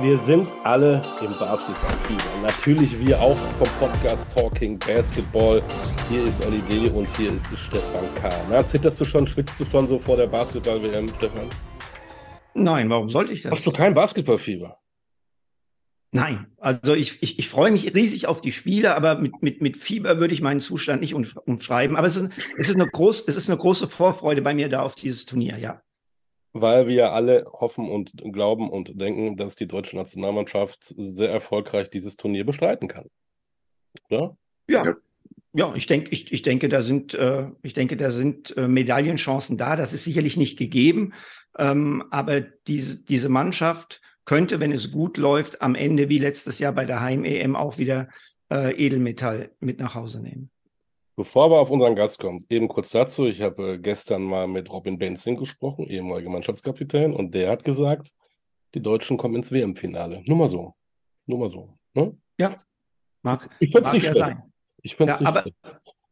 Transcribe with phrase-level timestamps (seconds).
[0.00, 2.22] Wir sind alle im Basketballfieber.
[2.40, 5.60] Natürlich wir auch vom Podcast Talking Basketball.
[6.08, 6.88] Hier ist Olli D.
[6.90, 8.30] und hier ist Stefan K.
[8.48, 11.48] Na, zitterst du schon, schwitzt du schon so vor der Basketball-WM, Stefan?
[12.54, 13.50] Nein, warum sollte ich das?
[13.50, 14.78] Hast du kein Basketballfieber?
[16.12, 19.76] Nein, also ich, ich, ich freue mich riesig auf die Spiele, aber mit, mit, mit
[19.76, 21.96] Fieber würde ich meinen Zustand nicht umschreiben.
[21.96, 24.82] Aber es ist, es, ist eine groß, es ist eine große Vorfreude bei mir da
[24.82, 25.82] auf dieses Turnier, ja
[26.60, 32.16] weil wir alle hoffen und glauben und denken, dass die deutsche Nationalmannschaft sehr erfolgreich dieses
[32.16, 33.06] Turnier bestreiten kann.
[34.10, 34.36] Oder?
[34.68, 34.96] Ja.
[35.54, 39.56] Ja, ich denke, ich, ich denke, da sind, äh, ich denke, da sind äh, Medaillenchancen
[39.56, 39.76] da.
[39.76, 41.14] Das ist sicherlich nicht gegeben,
[41.58, 46.72] ähm, aber diese, diese Mannschaft könnte, wenn es gut läuft, am Ende wie letztes Jahr
[46.72, 48.08] bei der Heim-EM auch wieder
[48.52, 50.50] äh, Edelmetall mit nach Hause nehmen.
[51.18, 53.26] Bevor wir auf unseren Gast kommen, eben kurz dazu.
[53.26, 58.12] Ich habe äh, gestern mal mit Robin Benzing gesprochen, ehemaliger Mannschaftskapitän, und der hat gesagt,
[58.72, 60.22] die Deutschen kommen ins WM-Finale.
[60.26, 60.74] Nur mal so.
[61.26, 61.76] Nur mal so.
[61.94, 62.16] Ne?
[62.38, 62.54] Ja,
[63.22, 63.50] mag.
[63.58, 64.42] Ich finde es nicht ja sein.
[64.82, 65.44] Ich finde ja, nicht aber,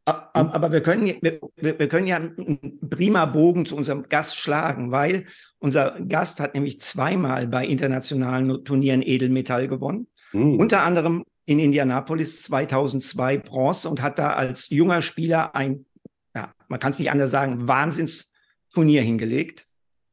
[0.04, 4.90] aber, aber wir können, wir, wir können ja einen prima Bogen zu unserem Gast schlagen,
[4.90, 5.26] weil
[5.60, 10.08] unser Gast hat nämlich zweimal bei internationalen Turnieren Edelmetall gewonnen.
[10.32, 10.58] Hm.
[10.58, 15.86] Unter anderem in Indianapolis 2002 Bronze und hat da als junger Spieler ein,
[16.34, 19.66] ja, man kann es nicht anders sagen, Wahnsinnsturnier hingelegt.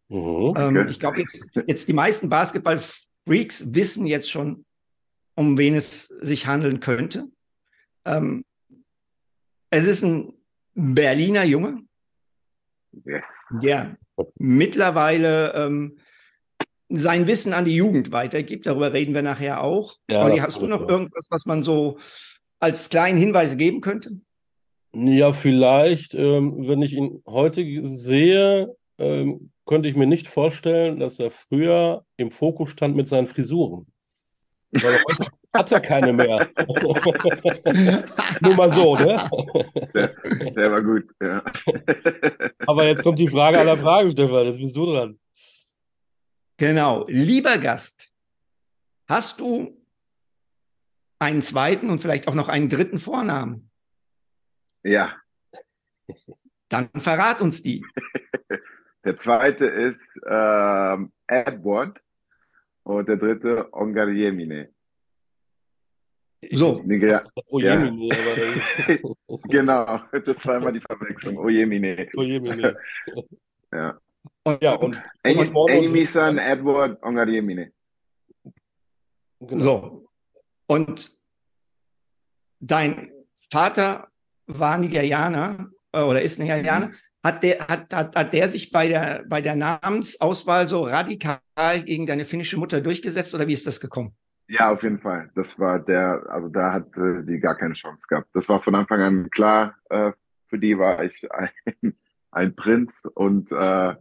[0.09, 0.79] Ähm, okay.
[0.79, 4.63] ähm, ich glaube, jetzt, jetzt die meisten Basketball-Freaks wissen jetzt schon,
[5.35, 7.27] um wen es sich handeln könnte.
[8.05, 8.45] Ähm,
[9.71, 10.33] es ist ein
[10.75, 11.81] Berliner Junge,
[13.05, 13.23] yes.
[13.49, 13.97] der
[14.37, 15.97] mittlerweile ähm,
[16.97, 18.65] sein Wissen an die Jugend weitergibt.
[18.65, 19.97] Darüber reden wir nachher auch.
[20.09, 21.97] Ja, Olli, hast du noch irgendwas, was man so
[22.59, 24.19] als kleinen Hinweise geben könnte?
[24.93, 31.19] Ja, vielleicht, ähm, wenn ich ihn heute sehe, ähm, könnte ich mir nicht vorstellen, dass
[31.19, 33.87] er früher im Fokus stand mit seinen Frisuren.
[34.71, 36.49] Weil heute hat er keine mehr.
[38.41, 39.29] Nur mal so, ne?
[39.93, 40.13] Der,
[40.51, 41.43] der war gut, ja.
[42.67, 44.45] Aber jetzt kommt die Frage aller Fragen, Stefan.
[44.45, 45.17] Jetzt bist du dran.
[46.57, 47.05] Genau.
[47.07, 48.09] Lieber Gast,
[49.07, 49.83] hast du
[51.19, 53.69] einen zweiten und vielleicht auch noch einen dritten Vornamen?
[54.83, 55.15] Ja.
[56.69, 57.85] Dann verrat uns die.
[59.05, 61.99] Der zweite ist ähm, Edward
[62.83, 64.73] und der dritte Ongariemine.
[66.51, 66.83] So.
[66.87, 67.21] Ja.
[67.47, 71.37] Oyemine, aber genau, das war immer die Verwechslung.
[71.37, 72.09] Oyemine.
[72.15, 72.77] Oyemine.
[73.73, 73.99] ja.
[74.43, 77.71] Und, ja, und Amy San Edward Ongariemine.
[79.39, 79.63] Genau.
[79.63, 80.09] So.
[80.67, 81.11] Und
[82.59, 83.11] dein
[83.49, 84.09] Vater
[84.47, 86.87] war Nigerianer äh, oder ist Nigerianer.
[86.87, 86.95] Mhm.
[87.23, 91.39] Hat der, hat, hat, hat der sich bei der, bei der Namensauswahl so radikal
[91.85, 94.13] gegen deine finnische Mutter durchgesetzt oder wie ist das gekommen?
[94.47, 95.29] Ja, auf jeden Fall.
[95.35, 98.27] Das war der, also da hat äh, die gar keine Chance gehabt.
[98.33, 99.75] Das war von Anfang an klar.
[99.89, 100.11] Äh,
[100.47, 101.95] für die war ich ein,
[102.31, 103.95] ein Prinz und äh,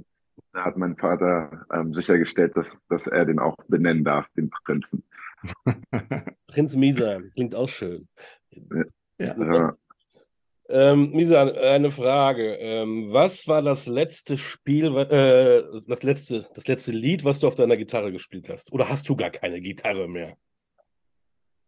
[0.53, 5.03] da hat mein Vater ähm, sichergestellt, dass, dass er den auch benennen darf, den Prinzen.
[6.47, 8.09] Prinz Misa, klingt auch schön.
[9.19, 9.35] Ja.
[9.37, 9.77] ja.
[10.69, 12.55] Ähm, Misa, eine Frage.
[12.55, 17.55] Ähm, was war das letzte Spiel, äh, das, letzte, das letzte Lied, was du auf
[17.55, 18.73] deiner Gitarre gespielt hast?
[18.73, 20.37] Oder hast du gar keine Gitarre mehr?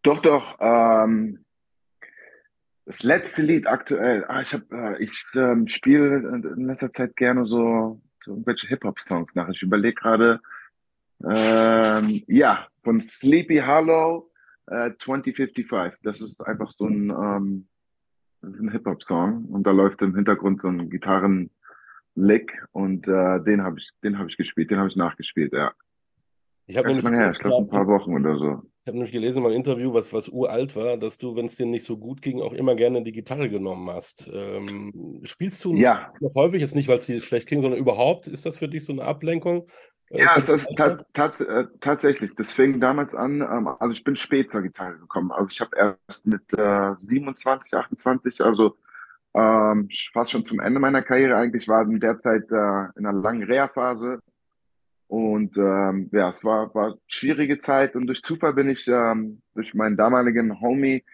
[0.02, 0.56] Doch, doch.
[0.60, 1.44] Ähm,
[2.86, 4.24] das letzte Lied aktuell.
[4.28, 6.18] Ah, ich hab, äh, ich ähm, spiele
[6.56, 9.48] in letzter Zeit gerne so irgendwelche Hip-Hop-Songs nach.
[9.48, 10.40] Ich überlege gerade,
[11.24, 14.30] ähm, ja, von Sleepy Hollow
[14.66, 16.00] äh, 2055.
[16.02, 17.68] Das ist einfach so ein, ähm,
[18.42, 23.90] ein Hip-Hop-Song und da läuft im Hintergrund so ein Gitarren-Lick und äh, den habe ich,
[24.02, 25.72] den habe ich gespielt, den habe ich nachgespielt, ja.
[26.66, 28.62] Ich habe nämlich her, ich glaube ein paar Wochen oder so.
[28.84, 31.56] Ich habe nämlich gelesen in meinem Interview, was, was uralt war, dass du, wenn es
[31.56, 34.30] dir nicht so gut ging, auch immer gerne die Gitarre genommen hast.
[34.30, 36.12] Ähm, spielst du ja.
[36.20, 38.84] noch häufig, jetzt nicht, weil es dir schlecht ging, sondern überhaupt, ist das für dich
[38.84, 39.68] so eine Ablenkung?
[40.10, 42.34] Äh, ja, das ta ta äh, tatsächlich.
[42.36, 45.32] Das fing damals an, ähm, also ich bin spät zur Gitarre gekommen.
[45.32, 48.76] Also ich habe erst mit äh, 27, 28, also
[49.32, 53.14] ähm, fast schon zum Ende meiner Karriere eigentlich, war in der Zeit äh, in einer
[53.14, 54.20] langen Reha-Phase
[55.06, 59.74] und ähm, ja, es war, war schwierige Zeit und durch Zufall bin ich ähm, durch
[59.74, 61.04] meinen damaligen Homie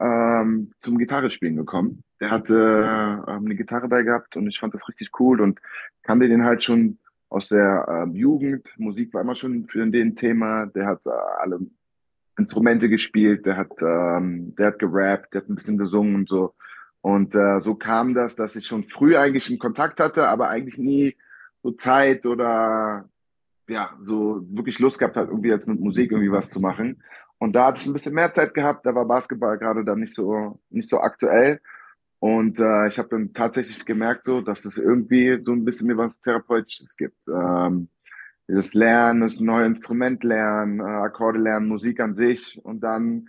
[0.00, 2.02] ähm, zum Gitarrespielen gekommen.
[2.20, 5.60] Der hatte ähm, eine Gitarre bei gehabt und ich fand das richtig cool und
[6.02, 6.98] kannte den halt schon
[7.28, 8.66] aus der ähm, Jugend.
[8.76, 10.66] Musik war immer schon für den Thema.
[10.66, 11.10] Der hat äh,
[11.40, 11.60] alle
[12.38, 16.54] Instrumente gespielt, der hat, ähm, der hat gerappt, der hat ein bisschen gesungen und so.
[17.00, 20.78] Und äh, so kam das, dass ich schon früh eigentlich einen Kontakt hatte, aber eigentlich
[20.78, 21.16] nie
[21.62, 23.08] so Zeit oder
[23.72, 27.02] ja, so wirklich Lust gehabt hat, irgendwie jetzt mit Musik irgendwie was zu machen.
[27.38, 30.14] Und da hatte ich ein bisschen mehr Zeit gehabt, da war Basketball gerade dann nicht
[30.14, 31.60] so, nicht so aktuell.
[32.20, 35.96] Und äh, ich habe dann tatsächlich gemerkt, so, dass es irgendwie so ein bisschen mir
[35.96, 37.16] was Therapeutisches gibt.
[37.26, 37.88] Ähm,
[38.46, 43.28] das Lernen, das neue Instrument lernen, äh, Akkorde lernen, Musik an sich und dann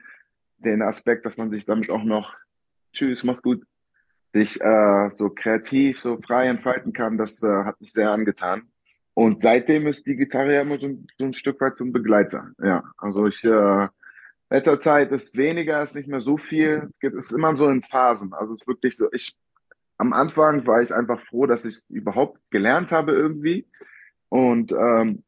[0.58, 2.36] den Aspekt, dass man sich damit auch noch,
[2.94, 3.64] tschüss, mach's gut,
[4.34, 8.73] sich äh, so kreativ, so frei entfalten kann, das äh, hat mich sehr angetan.
[9.14, 12.52] Und seitdem ist die Gitarre ja immer so, so ein Stück weit zum Begleiter.
[12.64, 13.88] Ja, also ich, äh,
[14.50, 16.90] letzter Zeit ist weniger, ist nicht mehr so viel.
[16.90, 18.34] Es geht, ist immer so in Phasen.
[18.34, 19.36] Also es ist wirklich so, ich,
[19.98, 23.68] am Anfang war ich einfach froh, dass ich überhaupt gelernt habe irgendwie.
[24.30, 25.24] Und ähm,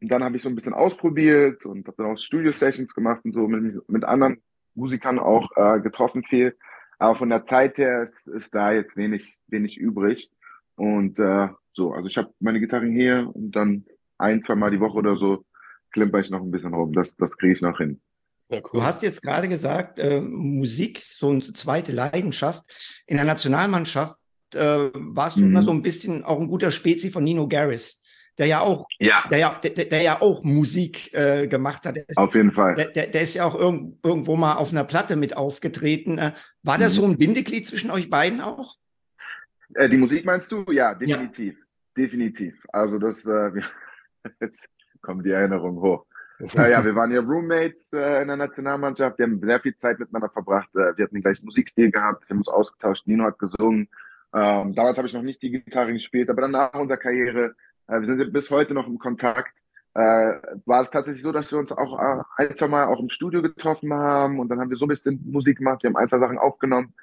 [0.00, 3.48] dann habe ich so ein bisschen ausprobiert und habe dann auch Studio-Sessions gemacht und so
[3.48, 4.42] mit, mit anderen
[4.74, 6.56] Musikern auch äh, getroffen viel.
[6.98, 10.30] Aber von der Zeit her ist, ist da jetzt wenig, wenig übrig.
[10.76, 13.84] Und äh, so, also ich habe meine Gitarre hier und dann
[14.18, 15.44] ein, zwei Mal die Woche oder so
[15.92, 16.92] klimper ich noch ein bisschen rum.
[16.92, 18.00] Das, das kriege ich noch hin.
[18.48, 18.70] Ja, cool.
[18.72, 22.62] Du hast jetzt gerade gesagt, äh, Musik, so eine zweite Leidenschaft.
[23.06, 24.16] In der Nationalmannschaft
[24.54, 25.46] äh, warst du mhm.
[25.48, 28.02] immer so ein bisschen auch ein guter Spezi von Nino Garris
[28.38, 29.24] der ja auch, ja.
[29.30, 31.96] Der, ja, der, der ja auch Musik äh, gemacht hat.
[31.96, 32.74] Ist, auf jeden Fall.
[32.76, 36.18] Der, der, der ist ja auch irgend, irgendwo mal auf einer Platte mit aufgetreten.
[36.18, 36.32] Äh,
[36.62, 36.96] war das mhm.
[36.96, 38.76] so ein Bindeglied zwischen euch beiden auch?
[39.74, 40.64] Äh, die Musik meinst du?
[40.70, 41.54] Ja, definitiv.
[41.58, 41.64] Ja.
[41.96, 42.54] Definitiv.
[42.72, 43.50] Also das, äh,
[44.40, 44.68] jetzt
[45.00, 46.06] kommen die Erinnerungen hoch.
[46.56, 49.18] äh, ja, wir waren ja Roommates äh, in der Nationalmannschaft.
[49.18, 50.68] Wir haben sehr viel Zeit miteinander verbracht.
[50.74, 52.28] Äh, wir hatten den gleichen Musikstil gehabt.
[52.28, 53.06] Wir haben uns ausgetauscht.
[53.06, 53.88] Nino hat gesungen.
[54.34, 57.54] Ähm, damals habe ich noch nicht die Gitarre gespielt, aber dann nach unserer Karriere
[57.86, 59.52] äh, wir sind bis heute noch im Kontakt.
[59.94, 60.00] Äh,
[60.64, 63.42] war es tatsächlich so, dass wir uns auch äh, ein, zwei Mal auch im Studio
[63.42, 66.18] getroffen haben und dann haben wir so ein bisschen Musik gemacht, wir haben ein, zwei
[66.18, 66.94] Sachen aufgenommen.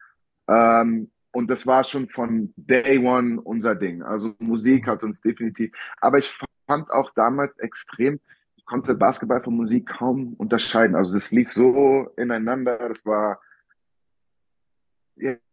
[0.48, 4.02] Ähm, und das war schon von Day One unser Ding.
[4.02, 5.72] Also Musik hat uns definitiv.
[6.02, 6.34] Aber ich
[6.68, 8.20] fand auch damals extrem,
[8.56, 10.96] ich konnte Basketball von Musik kaum unterscheiden.
[10.96, 13.40] Also das lief so ineinander, das war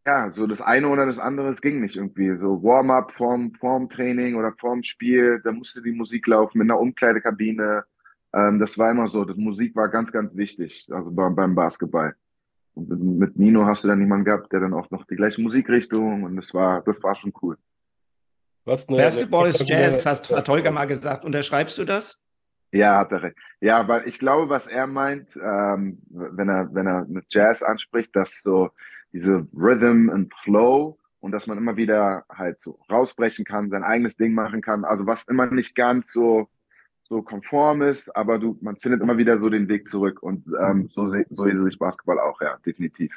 [0.06, 2.36] ja, so das eine oder das andere, es ging nicht irgendwie.
[2.36, 6.78] So Warm-up vorm, vorm Training oder vorm Spiel, da musste die Musik laufen in der
[6.78, 7.84] Umkleidekabine.
[8.32, 9.24] Ähm, das war immer so.
[9.24, 12.14] Das Musik war ganz, ganz wichtig, also beim, beim Basketball.
[12.76, 16.24] Und mit Nino hast du dann jemanden gehabt, der dann auch noch die gleiche Musikrichtung
[16.24, 17.56] und das war, das war schon cool.
[18.66, 21.24] Was eine, Basketball ist Jazz, hast, hat Holger mal gesagt.
[21.24, 22.22] Unterschreibst du das?
[22.72, 23.36] Ja, hat er recht.
[23.60, 28.14] Ja, weil ich glaube, was er meint, ähm, wenn er, wenn er mit Jazz anspricht,
[28.14, 28.70] dass so
[29.12, 34.16] diese Rhythm and Flow und dass man immer wieder halt so rausbrechen kann, sein eigenes
[34.16, 34.84] Ding machen kann.
[34.84, 36.48] Also was immer nicht ganz so
[37.08, 40.88] so konform ist, aber du, man findet immer wieder so den Weg zurück und ähm,
[40.92, 43.14] so, so sehe ich Basketball auch, ja, definitiv.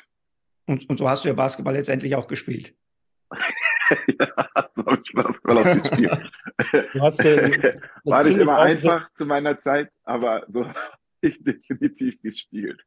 [0.68, 2.76] Und, und so hast du ja Basketball letztendlich auch gespielt.
[3.32, 6.32] ja, so habe ich Basketball auch gespielt.
[6.94, 7.36] Du hast ja
[8.04, 10.66] War nicht immer einfach zu meiner Zeit, aber so
[11.22, 12.82] ich definitiv gespielt.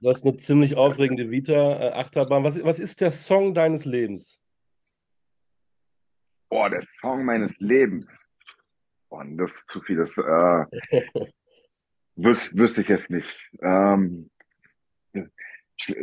[0.00, 2.44] Du hast eine ziemlich aufregende Vita, äh, Achterbahn.
[2.44, 4.42] Was, was ist der Song deines Lebens?
[6.48, 8.08] Boah, der Song meines Lebens.
[9.10, 9.96] Boah, das ist zu viel.
[9.96, 11.26] Das äh,
[12.16, 13.50] wüs wüsste ich jetzt nicht.
[13.60, 14.30] Ähm,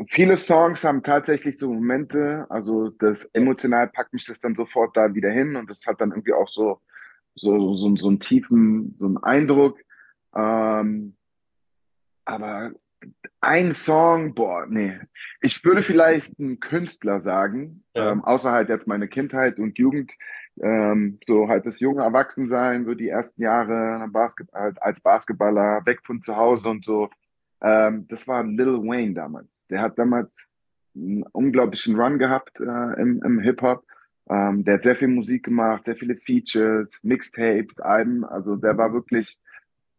[0.10, 5.14] viele Songs haben tatsächlich so Momente, also das emotional packt mich das dann sofort da
[5.14, 6.82] wieder hin und das hat dann irgendwie auch so,
[7.36, 9.80] so, so, so einen tiefen, so einen Eindruck.
[10.36, 11.16] Ähm,
[12.26, 12.74] aber
[13.42, 15.00] ein Song, boah, nee.
[15.42, 18.12] Ich würde vielleicht einen Künstler sagen, ja.
[18.12, 20.12] ähm, außer halt jetzt meine Kindheit und Jugend,
[20.60, 26.00] ähm, so halt das junge Erwachsensein, so die ersten Jahre Basket halt als Basketballer, weg
[26.04, 27.10] von zu Hause und so.
[27.62, 29.66] Ähm, das war Lil Wayne damals.
[29.68, 30.48] Der hat damals
[30.96, 33.86] einen unglaublichen Run gehabt äh, im, im Hip-Hop.
[34.30, 38.26] Ähm, der hat sehr viel Musik gemacht, sehr viele Features, Mixtapes, Alben.
[38.26, 39.38] Also der war wirklich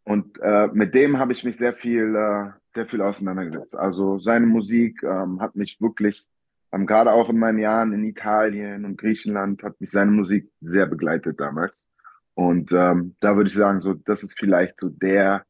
[0.08, 3.76] und äh, mit dem habe ich mich sehr viel, äh, sehr viel auseinandergesetzt.
[3.76, 6.26] Also seine Musik ähm, hat mich wirklich,
[6.72, 10.86] ähm, gerade auch in meinen Jahren in Italien und Griechenland, hat mich seine Musik sehr
[10.86, 11.86] begleitet damals.
[12.32, 15.44] Und ähm, da würde ich sagen, so das ist vielleicht so der,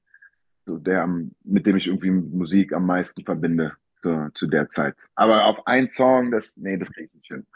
[0.66, 1.06] so der,
[1.44, 4.96] mit dem ich irgendwie Musik am meisten verbinde so, zu der Zeit.
[5.14, 7.46] Aber auf einen Song, das, nee, das kriege ich nicht hin.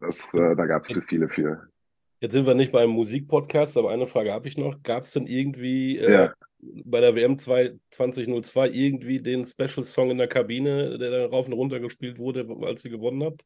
[0.00, 1.68] Das, äh, da gab es zu viele für.
[2.22, 4.80] Jetzt sind wir nicht beim Musikpodcast, aber eine Frage habe ich noch.
[4.84, 6.34] Gab es denn irgendwie äh, ja.
[6.60, 11.80] bei der WM 2002 irgendwie den Special-Song in der Kabine, der dann rauf und runter
[11.80, 13.42] gespielt wurde, als sie gewonnen hat?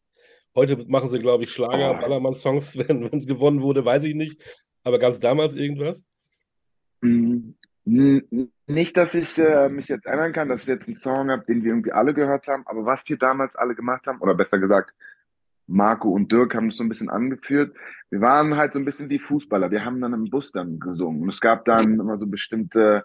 [0.55, 2.01] Heute machen sie, glaube ich, Schlager, oh.
[2.03, 4.43] Ballermann-Songs, wenn es gewonnen wurde, weiß ich nicht.
[4.85, 6.07] Aber gab es damals irgendwas?
[7.01, 7.53] Mm,
[8.67, 11.65] nicht, dass ich äh, mich jetzt erinnern kann, dass ich jetzt einen Song habe, den
[11.65, 14.93] wir irgendwie alle gehört haben, aber was wir damals alle gemacht haben, oder besser gesagt,
[15.67, 17.77] Marco und Dirk haben das so ein bisschen angeführt.
[18.11, 19.71] Wir waren halt so ein bisschen wie Fußballer.
[19.71, 21.23] Wir haben dann im Bus dann gesungen.
[21.23, 23.05] Und es gab dann immer so bestimmte,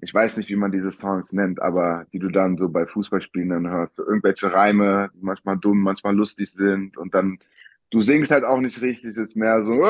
[0.00, 3.48] ich weiß nicht, wie man diese Songs nennt, aber die du dann so bei Fußballspielen
[3.48, 3.96] dann hörst.
[3.96, 6.96] So irgendwelche Reime, die manchmal dumm, manchmal lustig sind.
[6.98, 7.38] Und dann,
[7.90, 9.84] du singst halt auch nicht richtig, es ist mehr so.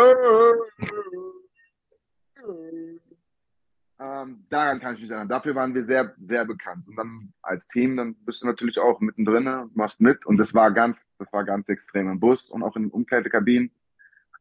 [4.02, 5.28] Ähm, daran kann ich mich erinnern.
[5.28, 6.88] Dafür waren wir sehr, sehr bekannt.
[6.88, 10.26] Und dann als Team, dann bist du natürlich auch mittendrin und machst mit.
[10.26, 13.70] Und das war ganz, das war ganz extrem im Bus und auch in Umkleidekabinen.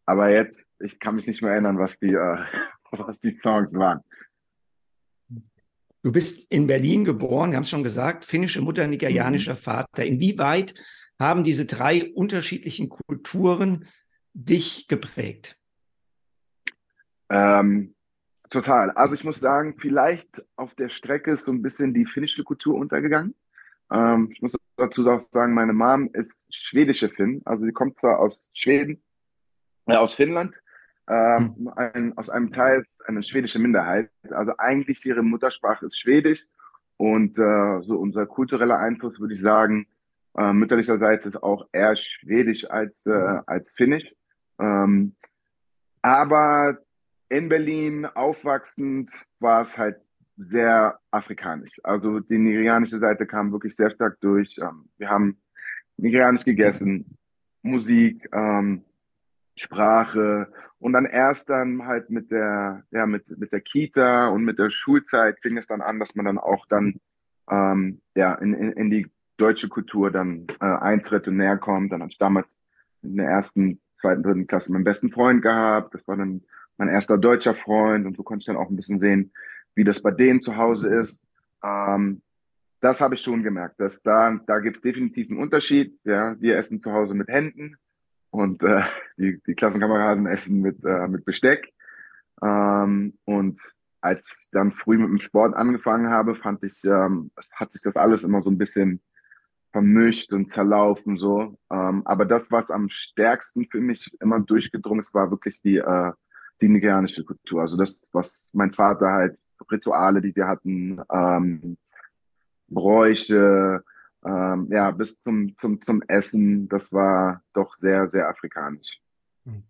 [0.05, 2.37] Aber jetzt, ich kann mich nicht mehr erinnern, was die, äh,
[2.91, 4.01] was die Songs waren.
[6.03, 9.57] Du bist in Berlin geboren, wir haben es schon gesagt, finnische Mutter, nigerianischer mhm.
[9.57, 10.03] Vater.
[10.03, 10.73] Inwieweit
[11.19, 13.87] haben diese drei unterschiedlichen Kulturen
[14.33, 15.57] dich geprägt?
[17.29, 17.93] Ähm,
[18.51, 18.91] Total.
[18.91, 22.75] Also ich muss sagen, vielleicht auf der Strecke ist so ein bisschen die finnische Kultur
[22.75, 23.33] untergegangen.
[23.91, 27.41] Ähm, ich muss dazu auch sagen, meine Mom ist schwedische Finn.
[27.45, 29.01] Also sie kommt zwar aus Schweden,
[29.87, 30.55] äh, aus Finnland,
[31.07, 31.67] ähm, hm.
[31.75, 34.09] ein, aus einem Teil eine schwedische Minderheit.
[34.29, 36.39] Also eigentlich ihre Muttersprache ist Schwedisch
[36.97, 39.87] und äh, so unser kultureller Einfluss würde ich sagen,
[40.37, 44.05] äh, mütterlicherseits ist auch eher Schwedisch als, äh, als Finnisch.
[44.59, 45.15] Ähm,
[46.01, 46.77] aber
[47.29, 49.97] in Berlin aufwachsend war es halt
[50.37, 51.79] sehr afrikanisch.
[51.83, 54.57] Also die nigerianische Seite kam wirklich sehr stark durch.
[54.59, 55.37] Ähm, wir haben
[55.97, 57.17] nigerianisch gegessen,
[57.61, 58.83] Musik, ähm,
[59.55, 64.57] Sprache und dann erst dann halt mit der, ja, mit, mit der Kita und mit
[64.57, 66.99] der Schulzeit fing es dann an, dass man dann auch dann
[67.49, 69.07] ähm, ja, in, in, in die
[69.37, 71.91] deutsche Kultur dann äh, eintritt und näher kommt.
[71.91, 72.47] Dann hatte ich damals
[73.03, 75.93] in der ersten, zweiten, dritten Klasse meinen besten Freund gehabt.
[75.93, 76.41] Das war dann
[76.77, 79.31] mein erster deutscher Freund und so konnte ich dann auch ein bisschen sehen,
[79.75, 81.19] wie das bei denen zu Hause ist.
[81.63, 82.21] Ähm,
[82.81, 85.99] das habe ich schon gemerkt, dass da, da gibt es definitiv einen Unterschied.
[86.03, 87.77] Ja, wir essen zu Hause mit Händen
[88.31, 88.81] und äh,
[89.17, 91.71] die, die Klassenkameraden essen mit, äh, mit Besteck.
[92.41, 93.59] Ähm, und
[94.01, 97.95] als ich dann früh mit dem Sport angefangen habe, fand ich, ähm, hat sich das
[97.95, 98.99] alles immer so ein bisschen
[99.71, 101.59] vermischt und zerlaufen so.
[101.71, 106.11] Ähm, aber das, was am stärksten für mich immer durchgedrungen ist, war wirklich die äh,
[106.61, 107.61] die nigerianische Kultur.
[107.61, 109.37] Also das, was mein Vater halt,
[109.69, 111.77] Rituale, die wir hatten, ähm,
[112.67, 113.83] Bräuche,
[114.25, 118.99] ähm, ja, bis zum, zum, zum Essen, das war doch sehr, sehr afrikanisch.
[119.45, 119.63] Hm.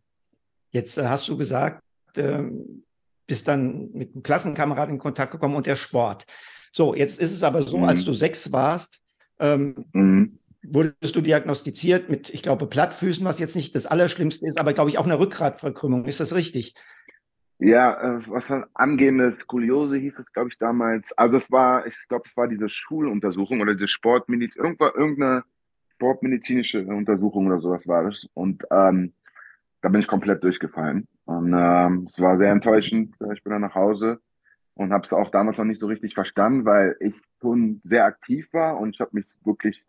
[0.72, 1.82] Jetzt äh, hast du gesagt,
[2.16, 2.44] äh,
[3.28, 6.26] bist dann mit einem Klassenkameraden in Kontakt gekommen und der Sport.
[6.74, 7.84] So, jetzt ist es aber so, mhm.
[7.86, 9.02] als du sechs warst,
[9.40, 14.60] ähm, mhm wurdest du diagnostiziert mit, ich glaube, Plattfüßen, was jetzt nicht das Allerschlimmste ist,
[14.60, 16.06] aber glaube ich auch eine Rückgratverkrümmung.
[16.06, 16.76] Ist das richtig?
[17.64, 21.06] Ja, äh, was dann angehende Skoliose hieß es, glaube ich, damals.
[21.16, 25.44] Also es war, ich glaube, es war diese Schuluntersuchung oder diese Sportmedizin, irgendeine
[25.94, 28.28] sportmedizinische Untersuchung oder sowas war das.
[28.34, 29.14] Und ähm,
[29.82, 31.08] da bin ich komplett durchgefallen.
[31.26, 33.16] Und ähm, es war sehr enttäuschend.
[33.32, 34.20] Ich bin dann nach Hause
[34.74, 38.52] und habe es auch damals noch nicht so richtig verstanden, weil ich schon sehr aktiv
[38.54, 39.86] war und ich habe mich wirklich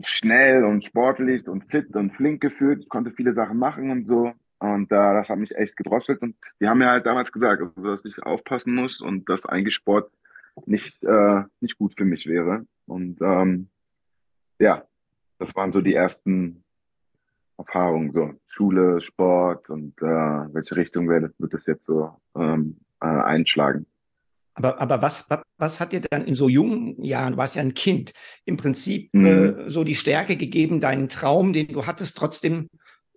[0.00, 2.82] schnell und sportlich und fit und flink gefühlt.
[2.82, 4.32] Ich konnte viele Sachen machen und so.
[4.62, 6.22] Und äh, das hat mich echt gedrosselt.
[6.22, 9.74] Und die haben mir halt damals gesagt, also, dass ich aufpassen muss und dass eigentlich
[9.74, 10.08] Sport
[10.66, 12.64] nicht, äh, nicht gut für mich wäre.
[12.86, 13.68] Und ähm,
[14.60, 14.84] ja,
[15.40, 16.62] das waren so die ersten
[17.58, 18.12] Erfahrungen.
[18.12, 20.04] So Schule, Sport und äh,
[20.54, 23.86] welche Richtung wird, wird das jetzt so ähm, äh, einschlagen.
[24.54, 25.28] Aber, aber was,
[25.58, 28.12] was hat dir dann in so jungen Jahren, du warst ja ein Kind,
[28.44, 29.26] im Prinzip mhm.
[29.26, 32.68] äh, so die Stärke gegeben, deinen Traum, den du hattest, trotzdem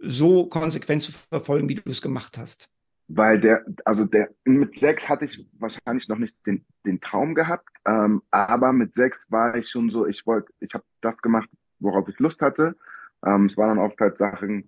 [0.05, 2.69] so konsequent zu verfolgen, wie du es gemacht hast?
[3.07, 7.69] Weil der, also der, mit sechs hatte ich wahrscheinlich noch nicht den, den Traum gehabt,
[7.85, 12.07] ähm, aber mit sechs war ich schon so, ich wollte, ich habe das gemacht, worauf
[12.07, 12.75] ich Lust hatte.
[13.23, 14.67] Ähm, es waren dann oft halt Sachen,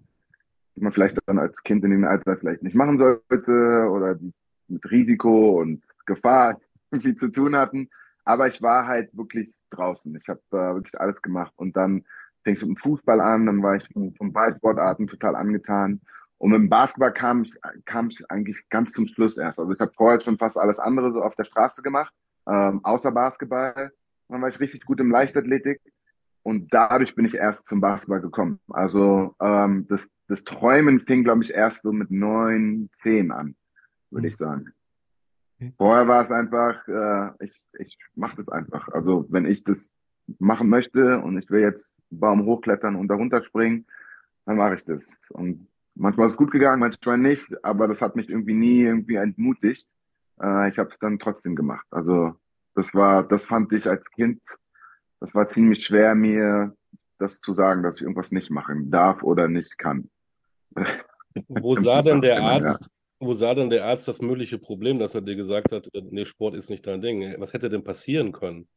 [0.75, 4.33] die man vielleicht dann als Kind in dem Alter vielleicht nicht machen sollte oder die
[4.67, 6.59] mit Risiko und Gefahr
[6.91, 7.89] irgendwie zu tun hatten.
[8.23, 10.15] Aber ich war halt wirklich draußen.
[10.15, 11.53] Ich habe äh, wirklich alles gemacht.
[11.55, 12.05] Und dann
[12.47, 15.99] fing es mit dem Fußball an, dann war ich von, von Ballsportarten total angetan.
[16.37, 17.53] Und mit dem Basketball kam ich,
[17.85, 19.59] kam ich eigentlich ganz zum Schluss erst.
[19.59, 22.13] Also ich habe vorher schon fast alles andere so auf der Straße gemacht,
[22.47, 23.91] ähm, außer Basketball.
[24.29, 25.81] Dann war ich richtig gut im Leichtathletik.
[26.43, 28.59] Und dadurch bin ich erst zum Basketball gekommen.
[28.69, 29.99] Also ähm, das,
[30.29, 33.55] das Träumen fing, glaube ich, erst so mit neun, zehn an,
[34.09, 34.71] würde ich sagen.
[35.77, 38.87] Vorher war es einfach, äh, ich, ich mache das einfach.
[38.89, 39.91] Also wenn ich das
[40.39, 43.85] machen möchte und ich will jetzt Baum hochklettern und darunter springen,
[44.45, 45.05] dann mache ich das.
[45.29, 49.15] Und manchmal ist es gut gegangen, manchmal nicht, aber das hat mich irgendwie nie irgendwie
[49.15, 49.85] entmutigt.
[50.41, 51.85] Äh, ich habe es dann trotzdem gemacht.
[51.91, 52.35] Also
[52.75, 54.41] das war, das fand ich als Kind,
[55.19, 56.75] das war ziemlich schwer, mir
[57.17, 60.09] das zu sagen, dass ich irgendwas nicht machen darf oder nicht kann.
[61.47, 65.21] Wo sah denn der Arzt, wo sah denn der Arzt das mögliche Problem, dass er
[65.21, 67.35] dir gesagt hat, nee, Sport ist nicht dein Ding?
[67.37, 68.67] Was hätte denn passieren können?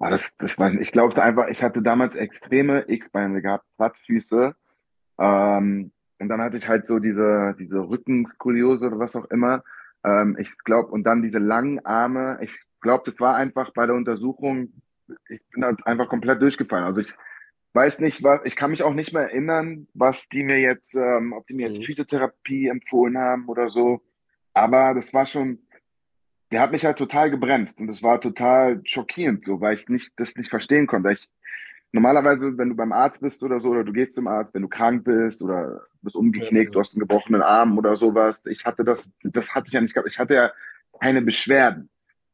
[0.00, 4.54] Ah, das, das war, ich glaube einfach, ich hatte damals extreme X-Beine gehabt, Plattfüße.
[5.18, 9.62] Ähm, und dann hatte ich halt so diese, diese Rückenskoliose oder was auch immer.
[10.02, 12.38] Ähm, ich glaube, und dann diese langen Arme.
[12.40, 14.72] Ich glaube, das war einfach bei der Untersuchung,
[15.28, 16.84] ich bin halt einfach komplett durchgefallen.
[16.84, 17.14] Also ich
[17.74, 21.34] weiß nicht, was, ich kann mich auch nicht mehr erinnern, was die mir jetzt, ähm,
[21.34, 21.84] ob die mir jetzt mhm.
[21.84, 24.00] Physiotherapie empfohlen haben oder so.
[24.54, 25.58] Aber das war schon,
[26.50, 30.12] der hat mich halt total gebremst und das war total schockierend, so, weil ich nicht,
[30.16, 31.12] das nicht verstehen konnte.
[31.12, 31.28] Ich,
[31.92, 34.68] normalerweise, wenn du beim Arzt bist oder so, oder du gehst zum Arzt, wenn du
[34.68, 38.46] krank bist oder bist umgeknickt, du hast einen gebrochenen Arm oder sowas.
[38.46, 40.10] Ich hatte das, das hatte ich ja nicht gehabt.
[40.10, 40.52] Ich hatte ja
[41.00, 41.88] keine Beschwerden.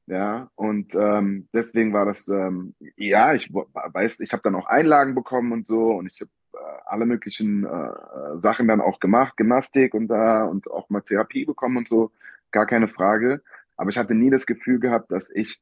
[0.08, 5.16] Ja, und ähm, deswegen war das, ähm, ja, ich weiß, ich habe dann auch Einlagen
[5.16, 9.94] bekommen und so und ich habe äh, alle möglichen äh, Sachen dann auch gemacht, Gymnastik
[9.94, 12.12] und da und auch mal Therapie bekommen und so,
[12.52, 13.42] gar keine Frage.
[13.76, 15.61] Aber ich hatte nie das Gefühl gehabt, dass ich,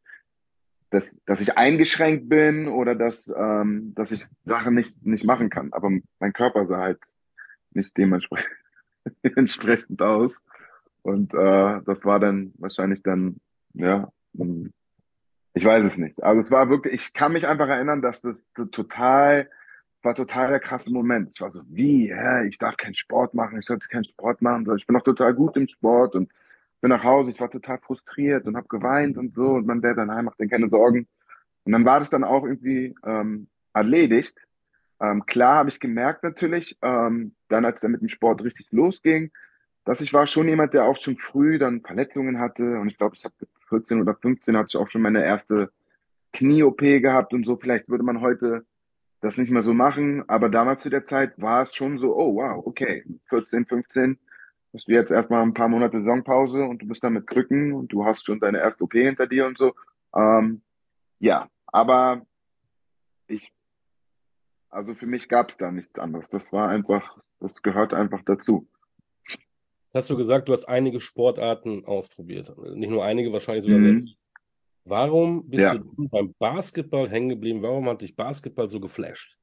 [0.91, 5.73] dass, dass ich eingeschränkt bin oder dass, ähm, dass ich Sachen nicht, nicht machen kann.
[5.73, 7.01] Aber mein Körper sah halt
[7.73, 8.57] nicht dementsprechend
[9.37, 10.35] entsprechend aus.
[11.03, 13.37] Und äh, das war dann wahrscheinlich dann,
[13.75, 14.11] ja.
[15.53, 16.23] Ich weiß es nicht.
[16.23, 18.37] Also es war wirklich, ich kann mich einfach erinnern, dass das
[18.73, 19.49] total,
[20.03, 21.31] war total der krasse Moment.
[21.35, 24.67] Ich war so, wie, hä, ich darf keinen Sport machen, ich sollte keinen Sport machen.
[24.77, 26.33] Ich bin noch total gut im Sport und
[26.85, 29.53] bin nach Hause, ich war total frustriert und habe geweint und so.
[29.53, 31.09] Und mein Dad dann, heim, macht dir keine Sorgen.
[31.65, 34.37] Und dann war das dann auch irgendwie ähm, erledigt.
[35.01, 39.31] Ähm, klar habe ich gemerkt natürlich, ähm, dann als er mit dem Sport richtig losging,
[39.87, 42.79] dass ich war schon jemand, der auch schon früh dann Verletzungen hatte.
[42.79, 43.35] Und ich glaube, ich habe
[43.71, 45.71] 14 oder 15 hatte ich auch schon meine erste
[46.35, 47.57] Knie-OP gehabt und so.
[47.57, 48.67] Vielleicht würde man heute
[49.23, 50.29] das nicht mehr so machen.
[50.29, 54.19] Aber damals zu der Zeit war es schon so, oh wow, okay, 14, 15,
[54.75, 57.93] hast du jetzt erstmal ein paar Monate Saisonpause und du bist dann mit Krücken und
[57.93, 59.73] du hast schon deine erste OP hinter dir und so.
[60.15, 60.63] Ähm,
[61.21, 62.27] ja, aber
[63.29, 63.53] ich,
[64.71, 66.29] also für mich gab es da nichts anderes.
[66.31, 68.69] Das war einfach, das gehört einfach dazu.
[69.85, 72.53] Jetzt hast du gesagt, du hast einige Sportarten ausprobiert.
[72.75, 74.01] Nicht nur einige, wahrscheinlich sogar mhm.
[74.01, 74.17] viele.
[74.87, 75.79] Warum bist ja.
[75.79, 77.63] du beim Basketball hängen geblieben?
[77.63, 79.39] Warum hat dich Basketball so geflasht?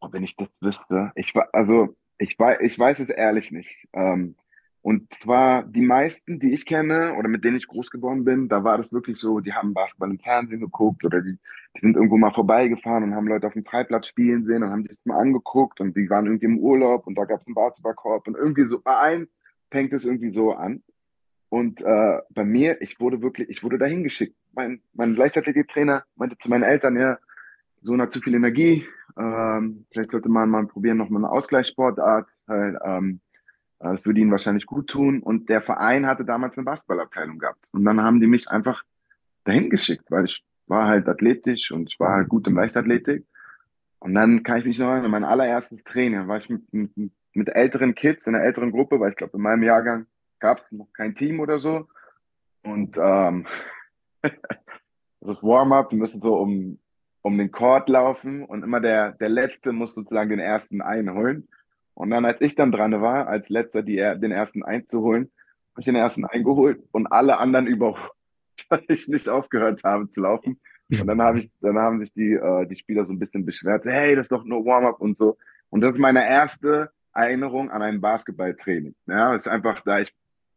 [0.00, 1.10] Oh, wenn ich das wüsste.
[1.16, 3.88] Ich war, also ich weiß, ich weiß es ehrlich nicht.
[3.92, 4.34] Ähm,
[4.82, 8.62] und zwar die meisten, die ich kenne oder mit denen ich groß geworden bin, da
[8.64, 11.36] war das wirklich so, die haben Basketball im Fernsehen geguckt oder die,
[11.76, 14.82] die sind irgendwo mal vorbeigefahren und haben Leute auf dem Freiplatz spielen sehen und haben
[14.82, 17.54] sich das mal angeguckt und die waren irgendwie im Urlaub und da gab es einen
[17.54, 19.28] Basketballkorb und irgendwie so, bei allen
[19.70, 20.82] fängt es irgendwie so an.
[21.50, 24.36] Und äh, bei mir, ich wurde wirklich, ich wurde dahin geschickt.
[24.52, 27.18] Mein, mein Leichtathletiktrainer meinte zu meinen Eltern, ja,
[27.80, 28.86] Sohn hat zu viel Energie,
[29.18, 33.20] ähm, vielleicht sollte man mal probieren, nochmal eine Ausgleichssportart, halt, ähm,
[33.80, 35.20] äh, das würde ihnen wahrscheinlich gut tun.
[35.22, 37.66] Und der Verein hatte damals eine Basketballabteilung gehabt.
[37.72, 38.82] Und dann haben die mich einfach
[39.44, 43.26] dahin geschickt, weil ich war halt athletisch und ich war halt gut im Leichtathletik.
[44.00, 47.48] Und dann kann ich mich noch erinnern, mein allererstes Training, war ich mit, mit, mit
[47.48, 50.06] älteren Kids in einer älteren Gruppe, weil ich glaube, in meinem Jahrgang
[50.38, 51.88] gab es noch kein Team oder so.
[52.62, 53.46] Und ähm,
[54.22, 56.78] das Warm-up, wir müssen so um,
[57.28, 61.46] um den Court laufen und immer der, der Letzte muss sozusagen den ersten einholen.
[61.92, 65.30] Und dann, als ich dann dran war, als letzter die, den ersten einzuholen,
[65.72, 68.12] habe ich den ersten eingeholt und alle anderen überholt,
[68.70, 70.58] weil ich nicht aufgehört habe zu laufen.
[70.90, 73.84] Und dann habe ich, dann haben sich die, äh, die Spieler so ein bisschen beschwert,
[73.84, 75.36] hey, das ist doch nur Warm-up und so.
[75.68, 78.94] Und das ist meine erste Erinnerung an ein Basketballtraining.
[79.06, 80.14] Ja, das ist einfach da, ich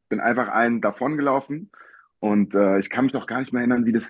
[0.08, 1.70] bin einfach einen davon gelaufen
[2.22, 4.06] und äh, ich kann mich auch gar nicht mehr erinnern, wie das,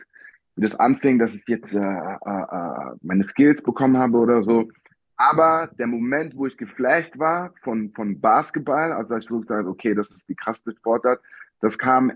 [0.56, 4.70] wie das anfing, dass ich jetzt äh, äh, äh meine Skills bekommen habe oder so.
[5.18, 10.10] Aber der Moment, wo ich geflasht war von, von Basketball, also ich gesagt, okay, das
[10.10, 11.20] ist die krasseste Sportart,
[11.60, 12.12] das kam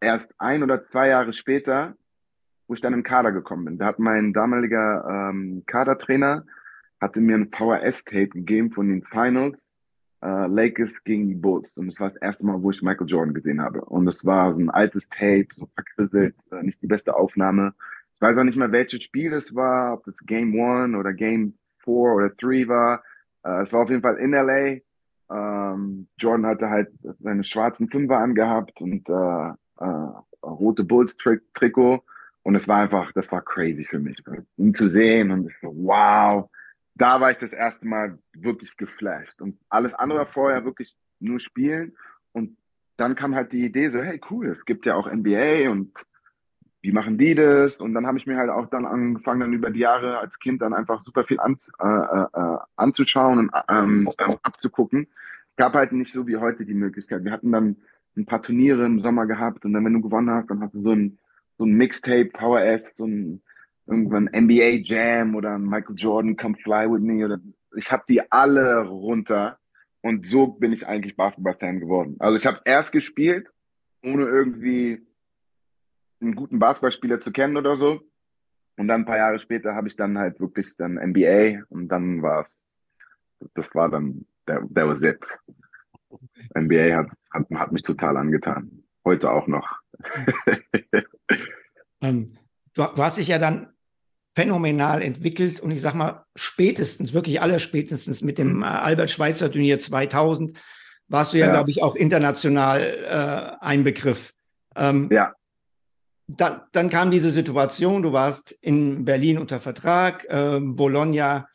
[0.00, 1.94] erst ein oder zwei Jahre später,
[2.68, 3.78] wo ich dann im Kader gekommen bin.
[3.78, 6.44] Da hat mein damaliger ähm, Kadertrainer
[7.00, 9.58] hatte mir ein VHS-Tape gegeben von den Finals
[10.22, 11.76] äh, Lakers gegen die Bulls.
[11.76, 13.84] Und das war das erste Mal, wo ich Michael Jordan gesehen habe.
[13.84, 17.74] Und es war so ein altes Tape, so verkrisselt, äh, nicht die beste Aufnahme.
[18.14, 21.54] Ich weiß auch nicht mehr, welches Spiel es war, ob das Game One oder Game
[21.78, 23.02] Four oder Three war.
[23.44, 24.78] Äh, es war auf jeden Fall in LA.
[25.30, 26.88] Ähm, Jordan hatte halt
[27.20, 32.04] seine schwarzen Fünfer angehabt und äh, äh, rote Bulls-Trikot.
[32.44, 34.18] Und es war einfach, das war crazy für mich,
[34.56, 35.30] ihn zu sehen.
[35.30, 36.50] Und ich so, wow,
[36.94, 39.40] da war ich das erste Mal wirklich geflasht.
[39.40, 41.96] Und alles andere vorher wirklich nur spielen.
[42.32, 42.56] Und
[42.96, 45.92] dann kam halt die Idee so, hey, cool, es gibt ja auch NBA und
[46.82, 47.76] wie machen die das?
[47.76, 50.60] Und dann habe ich mir halt auch dann angefangen, dann über die Jahre als Kind
[50.62, 55.06] dann einfach super viel an, äh, äh, anzuschauen und ähm, ähm, abzugucken.
[55.50, 57.24] Es gab halt nicht so wie heute die Möglichkeit.
[57.24, 57.76] Wir hatten dann
[58.16, 60.82] ein paar Turniere im Sommer gehabt und dann, wenn du gewonnen hast, dann hast du
[60.82, 61.18] so ein,
[61.56, 63.42] so ein Mixtape, Power S, so ein
[63.86, 67.38] irgendwann NBA Jam oder Michael Jordan Come Fly With Me oder
[67.76, 69.58] ich habe die alle runter
[70.02, 72.16] und so bin ich eigentlich Basketball-Fan geworden.
[72.18, 73.48] Also ich habe erst gespielt,
[74.02, 75.06] ohne irgendwie
[76.20, 78.00] einen guten Basketballspieler zu kennen oder so.
[78.76, 82.22] Und dann ein paar Jahre später habe ich dann halt wirklich dann NBA und dann
[82.22, 82.56] war es,
[83.54, 85.20] das war dann, that, was it.
[86.54, 88.82] NBA hat, hat, hat mich total angetan.
[89.04, 89.68] Heute auch noch.
[92.00, 92.36] ähm,
[92.74, 93.71] du, du, hast dich ja dann
[94.34, 99.50] phänomenal entwickelt und ich sag mal, spätestens, wirklich aller spätestens mit dem äh, Albert Schweitzer
[99.50, 100.58] Turnier 2000
[101.08, 101.52] warst du ja, ja.
[101.52, 104.32] glaube ich, auch international äh, ein Begriff.
[104.74, 105.32] Ähm, ja.
[106.28, 111.46] Dann, dann, kam diese Situation, du warst in Berlin unter Vertrag, äh, Bologna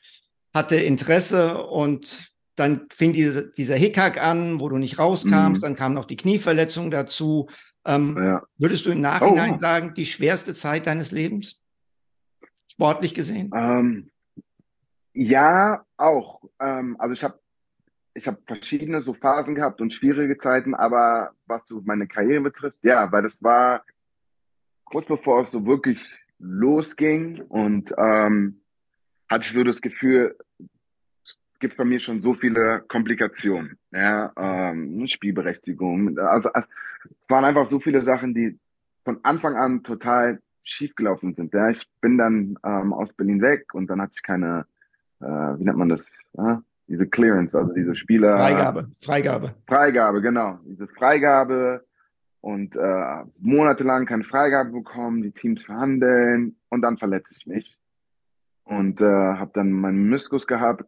[0.53, 5.65] hatte Interesse und dann fing diese, dieser Hickhack an, wo du nicht rauskamst, mhm.
[5.65, 7.49] dann kam noch die Knieverletzung dazu.
[7.85, 8.43] Ähm, ja.
[8.57, 9.59] Würdest du im Nachhinein oh.
[9.59, 11.59] sagen, die schwerste Zeit deines Lebens?
[12.77, 13.49] Sportlich gesehen?
[13.55, 14.11] Ähm,
[15.13, 16.41] ja, auch.
[16.59, 17.39] Ähm, also ich habe
[18.13, 22.77] ich habe verschiedene so Phasen gehabt und schwierige Zeiten, aber was so meine Karriere betrifft,
[22.83, 23.83] ja, weil das war
[24.85, 25.99] kurz bevor es so wirklich
[26.39, 28.61] losging und ähm,
[29.29, 30.35] hatte ich so das Gefühl,
[31.23, 36.65] es gibt bei mir schon so viele Komplikationen, ja, ähm, Spielberechtigung, also es
[37.27, 38.57] waren einfach so viele Sachen, die
[39.03, 41.53] von Anfang an total schiefgelaufen sind.
[41.53, 44.65] Ja, ich bin dann ähm, aus Berlin weg und dann hatte ich keine,
[45.21, 46.01] äh, wie nennt man das,
[46.37, 48.37] äh, diese Clearance, also diese Spieler.
[48.37, 49.53] Freigabe, Freigabe.
[49.67, 50.59] Freigabe, genau.
[50.65, 51.83] Diese Freigabe
[52.41, 57.77] und äh, monatelang keine Freigabe bekommen, die Teams verhandeln und dann verletze ich mich
[58.63, 60.85] und äh, habe dann meinen Meniskus gehabt.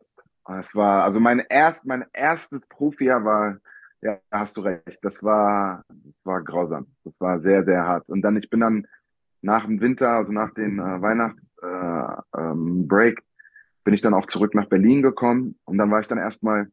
[0.61, 3.57] Es war also mein erst mein erstes Profijahr war
[4.01, 8.21] ja hast du recht, das war das war grausam, das war sehr sehr hart und
[8.21, 8.87] dann ich bin dann
[9.41, 12.87] nach dem Winter, also nach dem äh, Weihnachtsbreak, äh, ähm,
[13.83, 16.69] bin ich dann auch zurück nach Berlin gekommen und dann war ich dann erstmal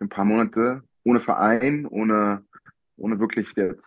[0.00, 2.44] ein paar Monate ohne Verein, ohne,
[2.96, 3.84] ohne wirklich jetzt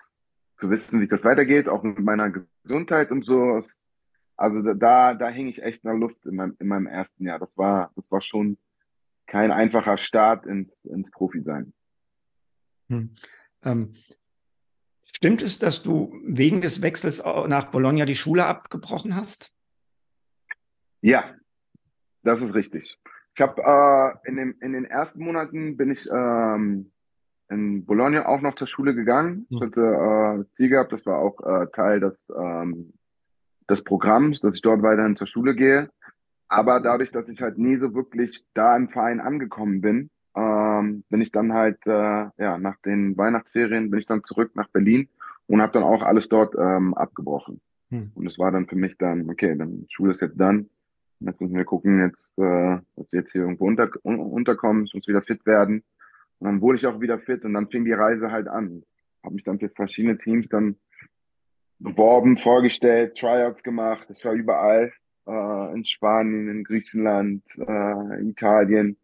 [0.59, 2.31] zu wissen, wie das weitergeht, auch mit meiner
[2.63, 3.63] Gesundheit und so.
[4.37, 7.39] Also da, da hing ich echt in der Luft in meinem, in meinem ersten Jahr.
[7.39, 8.57] Das war, das war schon
[9.27, 11.73] kein einfacher Start ins, ins Profi-Sein.
[12.89, 13.15] Hm.
[13.63, 13.93] Ähm,
[15.13, 19.51] stimmt es, dass du wegen des Wechsels nach Bologna die Schule abgebrochen hast?
[21.01, 21.35] Ja,
[22.23, 22.97] das ist richtig.
[23.35, 26.91] Ich habe äh, in, den, in den ersten Monaten bin ich ähm,
[27.49, 29.45] in Bologna auch noch zur Schule gegangen.
[29.49, 32.93] Ich hatte äh, Ziel gehabt, das war auch äh, Teil des, ähm,
[33.69, 35.89] des Programms, dass ich dort weiterhin zur Schule gehe.
[36.47, 41.21] Aber dadurch, dass ich halt nie so wirklich da im Verein angekommen bin, ähm, bin
[41.21, 41.91] ich dann halt, äh,
[42.37, 45.09] ja, nach den Weihnachtsferien bin ich dann zurück nach Berlin
[45.47, 47.61] und habe dann auch alles dort ähm, abgebrochen.
[47.89, 48.11] Hm.
[48.15, 50.69] Und es war dann für mich dann, okay, dann Schule ist jetzt dann
[51.23, 54.93] Jetzt müssen wir gucken, jetzt, äh, dass wir jetzt hier irgendwo unter, un, unterkommen, ich
[54.93, 55.83] muss wieder fit werden.
[56.39, 58.83] Und dann wurde ich auch wieder fit und dann fing die Reise halt an.
[59.23, 60.77] Habe mich dann für verschiedene Teams dann
[61.77, 64.07] beworben, vorgestellt, Tryouts gemacht.
[64.09, 64.91] Ich war überall,
[65.27, 68.97] äh, in Spanien, in Griechenland, äh, Italien.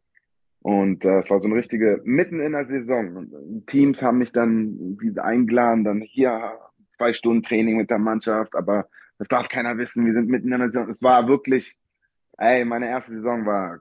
[0.67, 3.63] Und äh, es war so eine richtige, mitten in der Saison.
[3.67, 6.60] Teams haben mich dann eingeladen, dann hier
[6.97, 10.60] zwei Stunden Training mit der Mannschaft, aber das darf keiner wissen, wir sind mitten in
[10.60, 10.89] der Saison.
[10.89, 11.77] Es war wirklich
[12.38, 13.80] Ey, meine erste Saison war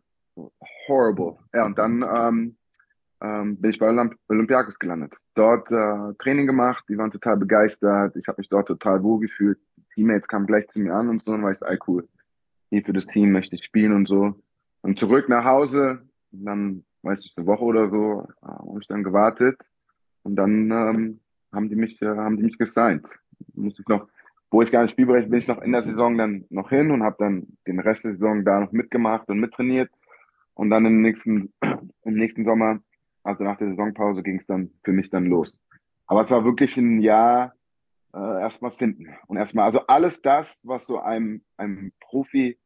[0.88, 1.36] horrible.
[1.52, 2.56] Ja, und dann ähm,
[3.20, 5.14] ähm, bin ich bei Olymp Olympiakos gelandet.
[5.34, 8.16] Dort äh, Training gemacht, die waren total begeistert.
[8.16, 9.58] Ich habe mich dort total wohl gefühlt.
[9.94, 12.08] Teammates kamen gleich zu mir an und so, und war ich so, ey, cool.
[12.70, 14.34] Hier für das Team möchte ich spielen und so.
[14.80, 16.02] Und zurück nach Hause,
[16.44, 19.58] dann, weiß ich, eine Woche oder so, äh, habe ich dann gewartet.
[20.22, 21.20] Und dann ähm,
[21.52, 23.06] haben die mich, äh, haben die mich gesigned.
[23.54, 24.08] Musste ich noch
[24.50, 27.02] wo ich gar nicht spielberechtigt bin, ich noch in der Saison dann noch hin und
[27.02, 29.90] habe dann den Rest der Saison da noch mitgemacht und mittrainiert.
[30.54, 31.52] Und dann im nächsten,
[32.04, 32.80] im nächsten Sommer,
[33.22, 35.60] also nach der Saisonpause, ging es dann für mich dann los.
[36.06, 37.54] Aber es war wirklich ein Jahr
[38.14, 39.08] äh, erstmal finden.
[39.26, 42.56] Und erstmal, also alles das, was so einem, einem Profi,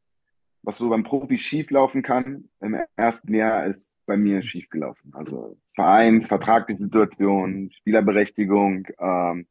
[0.62, 5.12] was so beim Profi schieflaufen kann, im ersten Jahr ist bei mir schiefgelaufen.
[5.14, 9.46] Also Vereins, vertragliche Situation, Spielerberechtigung, ähm,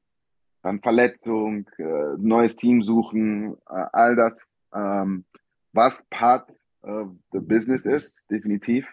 [0.62, 5.24] dann Verletzung, äh, neues Team suchen, äh, all das, ähm,
[5.72, 8.88] was Part of the Business ist, definitiv.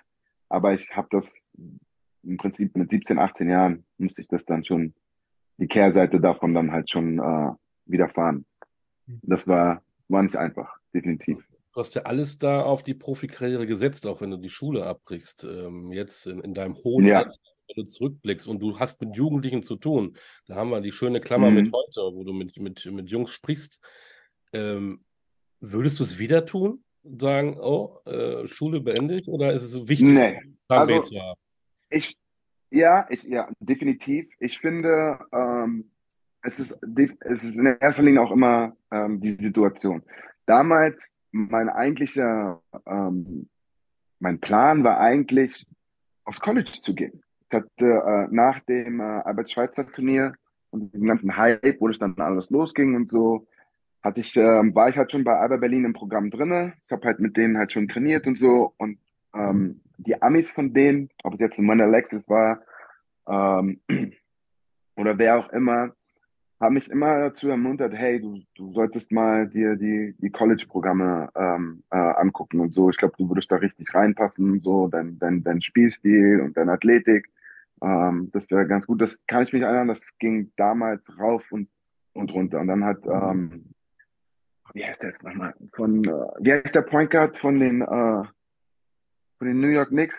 [0.49, 1.27] Aber ich habe das
[2.23, 4.95] im Prinzip mit 17, 18 Jahren musste ich das dann schon,
[5.59, 7.53] die Kehrseite davon dann halt schon äh,
[7.87, 8.45] widerfahren.
[9.23, 11.46] Das war, war nicht einfach, definitiv.
[11.77, 15.45] Du hast ja alles da auf die Profikarriere gesetzt, auch wenn du die Schule abbrichst.
[15.45, 17.19] Ähm, jetzt in, in, deinem hohen ja.
[17.19, 17.37] Alter,
[17.69, 20.17] wenn du zurückblickst und du hast mit Jugendlichen zu tun.
[20.47, 21.57] Da haben wir die schöne Klammer mhm.
[21.57, 23.79] mit heute, wo du mit, mit, mit Jungs sprichst.
[24.55, 25.05] Ähm,
[25.61, 26.83] würdest du es wieder tun?
[27.05, 30.41] Sagen, oh, äh, Schule beendet oder ist es wichtig, nee.
[30.69, 31.39] Also, zu haben?
[31.91, 32.17] Ich,
[32.71, 34.33] ja, ich, ja, definitiv.
[34.41, 35.91] Ich finde, ähm,
[36.41, 40.03] es, ist, es ist in erster Linie auch immer ähm, die Situation.
[40.47, 40.97] Damals
[41.33, 43.49] mein eigentlicher, ähm,
[44.19, 45.67] mein Plan war eigentlich,
[46.25, 47.23] aufs College zu gehen.
[47.49, 50.35] Ich hatte äh, nach dem äh, Albert-Schweitzer-Turnier
[50.71, 53.47] und dem ganzen Hype, wo es dann alles losging und so,
[54.03, 56.75] hatte ich, äh, war ich halt schon bei Alba Berlin im Programm drinne.
[56.87, 58.73] Ich habe halt mit denen halt schon trainiert und so.
[58.79, 58.99] Und
[59.35, 62.61] ähm, die Amis von denen, ob es jetzt ein Mann Alexis war
[63.29, 63.81] ähm,
[64.97, 65.95] oder wer auch immer,
[66.61, 71.83] haben mich immer dazu ermuntert, hey, du, du solltest mal dir die, die College-Programme ähm,
[71.90, 72.88] äh, angucken und so.
[72.88, 77.29] Ich glaube, du würdest da richtig reinpassen, so dein, dein, dein Spielstil und deine Athletik.
[77.83, 79.03] Ähm, das wäre ganz gut.
[79.03, 81.69] Das kann ich mich erinnern, das ging damals rauf und,
[82.14, 82.61] und runter.
[82.61, 83.75] Und dann hat, ähm,
[84.73, 85.55] wie heißt der jetzt nochmal?
[85.75, 88.25] Von, äh, wie heißt der Point Guard von den, äh,
[89.38, 90.16] von den New York Knicks?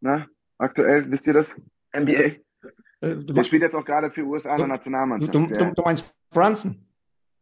[0.00, 1.48] Na, aktuell, wisst ihr das?
[1.92, 2.36] NBA?
[3.02, 5.34] Äh, der spielt jetzt auch gerade für USA in der Nationalmannschaft.
[5.34, 6.76] Du, du, du, meinst Brunson?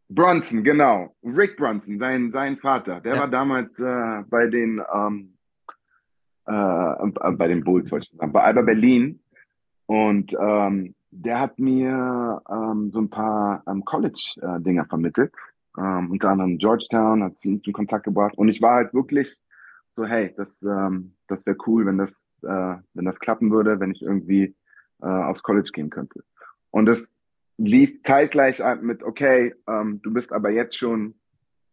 [0.09, 1.15] Brunson, genau.
[1.23, 2.99] Rick Brunson, sein, sein Vater.
[2.99, 3.21] Der ja.
[3.21, 5.37] war damals äh, bei den ähm,
[6.47, 9.19] äh, äh bei den Bulls, wollte ich sagen, bei Alba Berlin.
[9.85, 15.33] Und ähm, der hat mir ähm, so ein paar ähm, College-Dinger vermittelt.
[15.77, 18.37] Ähm, unter anderem Georgetown hat sie in Kontakt gebracht.
[18.37, 19.37] Und ich war halt wirklich
[19.95, 22.11] so, hey, das, ähm, das wäre cool, wenn das,
[22.43, 24.55] äh, wenn das klappen würde, wenn ich irgendwie
[25.01, 26.23] äh, aufs College gehen könnte.
[26.69, 26.99] Und das
[27.57, 31.15] lief zeitgleich mit, okay, ähm, du bist aber jetzt schon,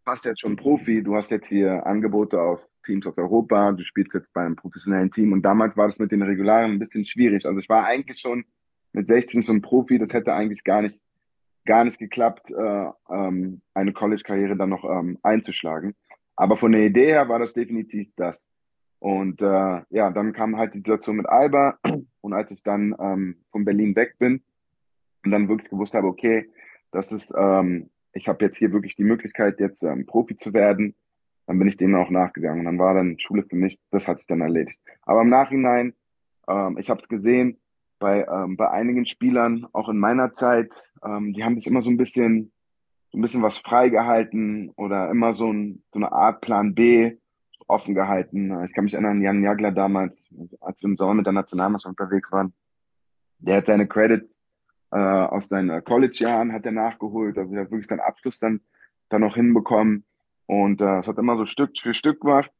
[0.04, 4.14] fast jetzt schon Profi, du hast jetzt hier Angebote aus Teams aus Europa, du spielst
[4.14, 7.46] jetzt bei einem professionellen Team und damals war das mit den Regularen ein bisschen schwierig.
[7.46, 8.44] Also ich war eigentlich schon
[8.92, 11.00] mit 16 schon Profi, das hätte eigentlich gar nicht,
[11.64, 15.94] gar nicht geklappt, äh, ähm, eine College-Karriere dann noch ähm, einzuschlagen.
[16.36, 18.40] Aber von der Idee her war das definitiv das.
[19.00, 21.78] Und äh, ja, dann kam halt die Situation mit Alba.
[22.20, 24.42] Und als ich dann ähm, von Berlin weg bin
[25.24, 26.50] und dann wirklich gewusst habe, okay,
[26.90, 30.94] das ist, ähm, ich habe jetzt hier wirklich die Möglichkeit, jetzt ähm, Profi zu werden,
[31.46, 32.60] dann bin ich denen auch nachgegangen.
[32.60, 34.78] Und dann war dann Schule für mich, das hat sich dann erledigt.
[35.02, 35.94] Aber im Nachhinein,
[36.48, 37.58] ähm, ich habe es gesehen,
[37.98, 40.70] bei, ähm, bei einigen Spielern, auch in meiner Zeit,
[41.04, 42.52] ähm, die haben sich immer so ein bisschen,
[43.10, 47.16] so ein bisschen was freigehalten oder immer so, ein, so eine Art Plan B
[47.68, 48.64] offen gehalten.
[48.64, 50.26] Ich kann mich erinnern, Jan Jagler damals,
[50.60, 52.52] als wir im Sommer mit der Nationalmannschaft unterwegs waren,
[53.38, 54.38] der hat seine Credits
[54.90, 58.60] äh, aus seinen College-Jahren hat er nachgeholt, also er hat wirklich seinen Abschluss dann,
[59.10, 60.04] dann noch hinbekommen
[60.46, 62.50] und äh, es hat immer so Stück für Stück gemacht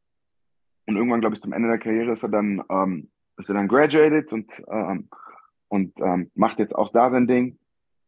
[0.87, 3.69] und irgendwann, glaube ich, zum Ende der Karriere ist er dann, ähm, ist er dann
[3.69, 5.09] graduated und, ähm,
[5.69, 7.59] und ähm, macht jetzt auch da sein Ding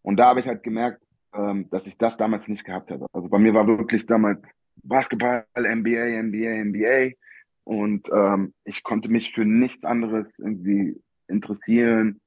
[0.03, 3.07] und da habe ich halt gemerkt, ähm, dass ich das damals nicht gehabt habe.
[3.13, 4.43] Also bei mir war wirklich damals
[4.83, 7.17] Basketball, NBA, NBA, NBA.
[7.65, 12.21] Und ähm, ich konnte mich für nichts anderes irgendwie interessieren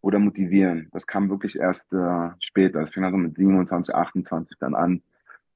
[0.00, 0.88] oder motivieren.
[0.92, 2.80] Das kam wirklich erst äh, später.
[2.80, 5.02] Das fing also mit 27, 28 dann an.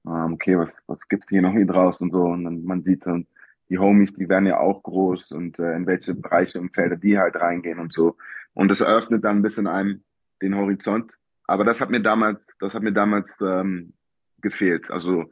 [0.06, 2.24] Ähm, okay, was, was gibt's hier noch hier draußen und so.
[2.24, 3.26] Und dann, man sieht dann,
[3.68, 7.18] die Homies, die werden ja auch groß und äh, in welche Bereiche und Felder die
[7.18, 8.16] halt reingehen und so.
[8.52, 10.02] Und das eröffnet dann ein bisschen einem
[10.42, 11.10] den Horizont.
[11.46, 13.94] Aber das hat mir damals, das hat mir damals ähm,
[14.42, 14.90] gefehlt.
[14.90, 15.30] Also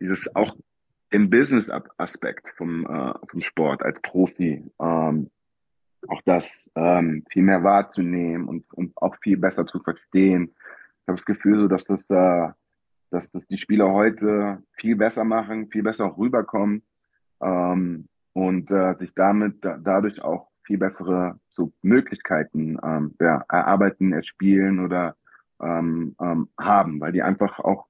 [0.00, 0.56] dieses auch
[1.10, 5.30] im Business-Aspekt vom, äh, vom Sport als Profi, ähm,
[6.06, 10.54] auch das ähm, viel mehr wahrzunehmen und, und auch viel besser zu verstehen.
[11.02, 12.52] Ich habe das Gefühl, so dass das, äh,
[13.10, 16.82] dass das die Spieler heute viel besser machen, viel besser auch rüberkommen
[17.40, 24.12] ähm, und äh, sich damit da, dadurch auch viel bessere so Möglichkeiten ähm, ja, erarbeiten,
[24.12, 25.16] erspielen oder
[25.60, 27.86] ähm, ähm, haben, weil die einfach auch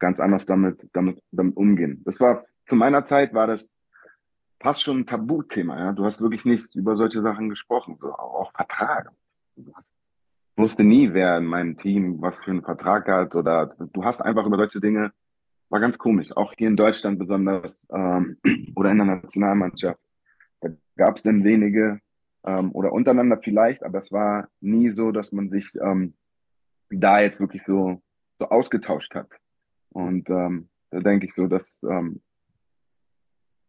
[0.00, 2.02] ganz anders damit, damit, damit umgehen.
[2.04, 3.70] Das war, zu meiner Zeit war das
[4.60, 5.92] fast schon ein Tabuthema, ja.
[5.92, 9.10] Du hast wirklich nicht über solche Sachen gesprochen, so auch Vertrag.
[9.56, 9.66] Ich
[10.56, 14.46] wusste nie, wer in meinem Team was für einen Vertrag hat oder du hast einfach
[14.46, 15.12] über solche Dinge,
[15.70, 18.36] war ganz komisch, auch hier in Deutschland besonders ähm,
[18.74, 20.00] oder in der Nationalmannschaft.
[20.60, 22.00] Da gab es dann wenige
[22.44, 26.14] ähm, oder untereinander vielleicht, aber es war nie so, dass man sich ähm,
[26.90, 28.02] da jetzt wirklich so,
[28.38, 29.28] so ausgetauscht hat.
[29.90, 32.20] Und ähm, da denke ich so, dass ähm,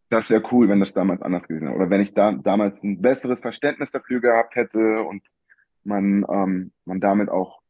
[0.10, 1.76] das wäre cool, wenn das damals anders gewesen wäre.
[1.76, 5.24] Oder wenn ich da damals ein besseres Verständnis dafür gehabt hätte und
[5.84, 7.62] man, ähm, man damit auch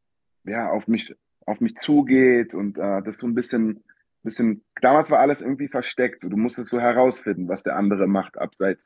[0.44, 1.14] ja, auf mich
[1.46, 3.82] auf mich zugeht und äh, das so ein bisschen,
[4.22, 6.22] bisschen, damals war alles irgendwie versteckt.
[6.22, 8.82] So, du musstest so herausfinden, was der andere macht, abseits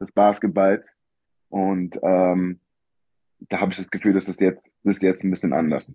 [0.00, 0.84] des Basketballs.
[1.48, 2.60] Und ähm,
[3.48, 5.94] da habe ich das Gefühl, dass es jetzt, das ist jetzt ein bisschen anders.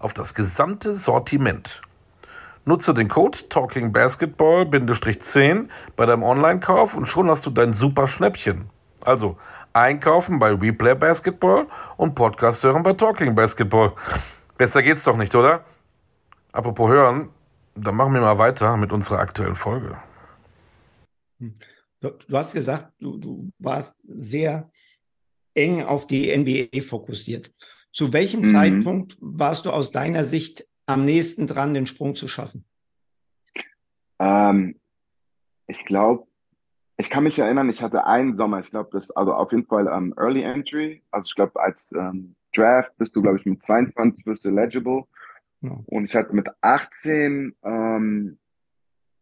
[0.00, 1.82] auf das gesamte Sortiment.
[2.64, 8.68] Nutze den Code TalkingBasketball-10 bei deinem Online-Kauf und schon hast du dein super Schnäppchen.
[9.00, 9.38] Also
[9.72, 13.92] einkaufen bei Replay Basketball und Podcast hören bei Talking Basketball.
[14.58, 15.64] Besser geht's doch nicht, oder?
[16.52, 17.30] Apropos hören,
[17.74, 19.96] dann machen wir mal weiter mit unserer aktuellen Folge.
[21.38, 21.52] Du,
[22.00, 24.70] du hast gesagt, du, du warst sehr
[25.54, 27.50] eng auf die NBA fokussiert.
[27.92, 28.52] Zu welchem mhm.
[28.52, 32.64] Zeitpunkt warst du aus deiner Sicht am nächsten dran, den Sprung zu schaffen?
[34.18, 34.76] Ähm,
[35.66, 36.26] ich glaube,
[36.96, 39.88] ich kann mich erinnern, ich hatte einen Sommer, ich glaube, das, also auf jeden Fall
[39.88, 41.02] um, Early Entry.
[41.10, 45.04] Also ich glaube, als ähm, Draft bist du, glaube ich, mit 22 wirst du eligible.
[45.62, 45.78] Ja.
[45.86, 48.38] Und ich hatte mit 18 ähm,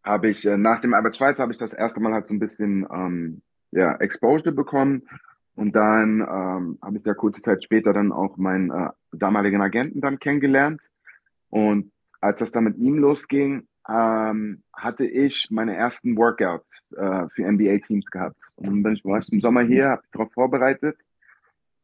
[0.03, 2.39] habe ich, äh, nach dem Albert Schweitzer habe ich das erste Mal halt so ein
[2.39, 5.09] bisschen ähm, ja, Exposure bekommen.
[5.59, 10.01] Und dann ähm, habe ich ja kurze Zeit später dann auch meinen äh, damaligen Agenten
[10.01, 10.81] dann kennengelernt.
[11.51, 11.91] Und
[12.21, 18.07] als das dann mit ihm losging, ähm, hatte ich meine ersten Workouts äh, für NBA-Teams
[18.07, 18.37] gehabt.
[18.55, 20.97] Und dann bin ich, war im Sommer hier, habe mich darauf vorbereitet.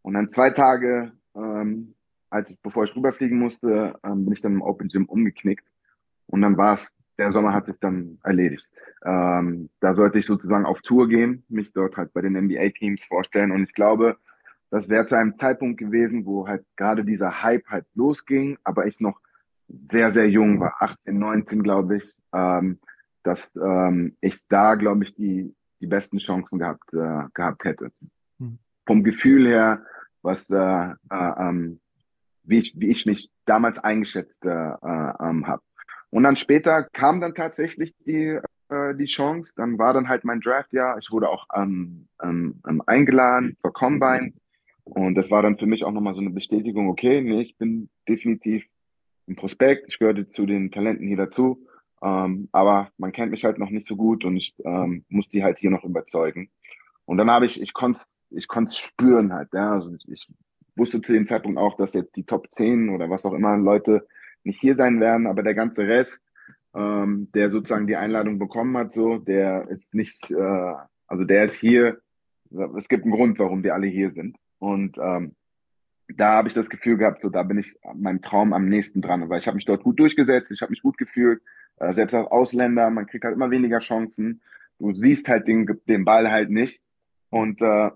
[0.03, 1.95] Und dann zwei Tage, ähm,
[2.31, 5.67] als ich, bevor ich rüberfliegen musste, ähm, bin ich dann im Open Gym umgeknickt.
[6.29, 8.69] Und dann war es der Sommer hat sich dann erledigt.
[9.05, 13.53] Ähm, da sollte ich sozusagen auf Tour gehen, mich dort halt bei den NBA-Teams vorstellen.
[13.53, 14.17] Und ich glaube,
[14.71, 18.99] das wäre zu einem Zeitpunkt gewesen, wo halt gerade dieser Hype halt losging, aber ich
[19.01, 19.21] noch
[19.91, 22.79] sehr, sehr jung war, 18, 19, glaube ich, ähm,
[23.23, 27.91] dass ähm, ich da, glaube ich, die, die besten Chancen gehabt, äh, gehabt hätte.
[28.39, 28.59] Mhm.
[28.87, 29.85] Vom Gefühl her,
[30.23, 31.81] was, äh, äh, ähm,
[32.43, 35.63] wie, ich, wie ich mich damals eingeschätzt äh, äh, ähm, habe.
[36.15, 39.53] Und dann später kam dann tatsächlich die, äh, die Chance.
[39.57, 40.97] Dann war dann halt mein Draftjahr.
[40.99, 44.33] Ich wurde auch ähm, ähm, ähm, eingeladen zur Combine.
[44.85, 47.89] Und das war dann für mich auch nochmal so eine Bestätigung, okay, nee, ich bin
[48.09, 48.65] definitiv
[49.27, 51.67] ein Prospekt, ich gehörte zu den Talenten hier dazu.
[52.01, 55.43] Ähm, aber man kennt mich halt noch nicht so gut und ich ähm, muss die
[55.43, 56.49] halt hier noch überzeugen.
[57.07, 58.01] Und dann habe ich, ich konnte
[58.31, 59.73] ich konnte spüren halt, ja.
[59.73, 60.29] Also ich
[60.77, 64.07] wusste zu dem Zeitpunkt auch, dass jetzt die Top 10 oder was auch immer Leute
[64.45, 66.21] nicht hier sein werden, aber der ganze Rest,
[66.75, 70.75] ähm, der sozusagen die Einladung bekommen hat, so, der ist nicht, äh,
[71.07, 71.99] also der ist hier.
[72.79, 74.37] Es gibt einen Grund, warum wir alle hier sind.
[74.59, 75.35] Und ähm,
[76.09, 79.29] da habe ich das Gefühl gehabt, so da bin ich meinem Traum am nächsten dran,
[79.29, 81.43] weil ich habe mich dort gut durchgesetzt, ich habe mich gut gefühlt,
[81.79, 84.43] äh, selbst als Ausländer, man kriegt halt immer weniger Chancen,
[84.79, 86.81] du siehst halt den, den Ball halt nicht.
[87.31, 87.91] Und äh,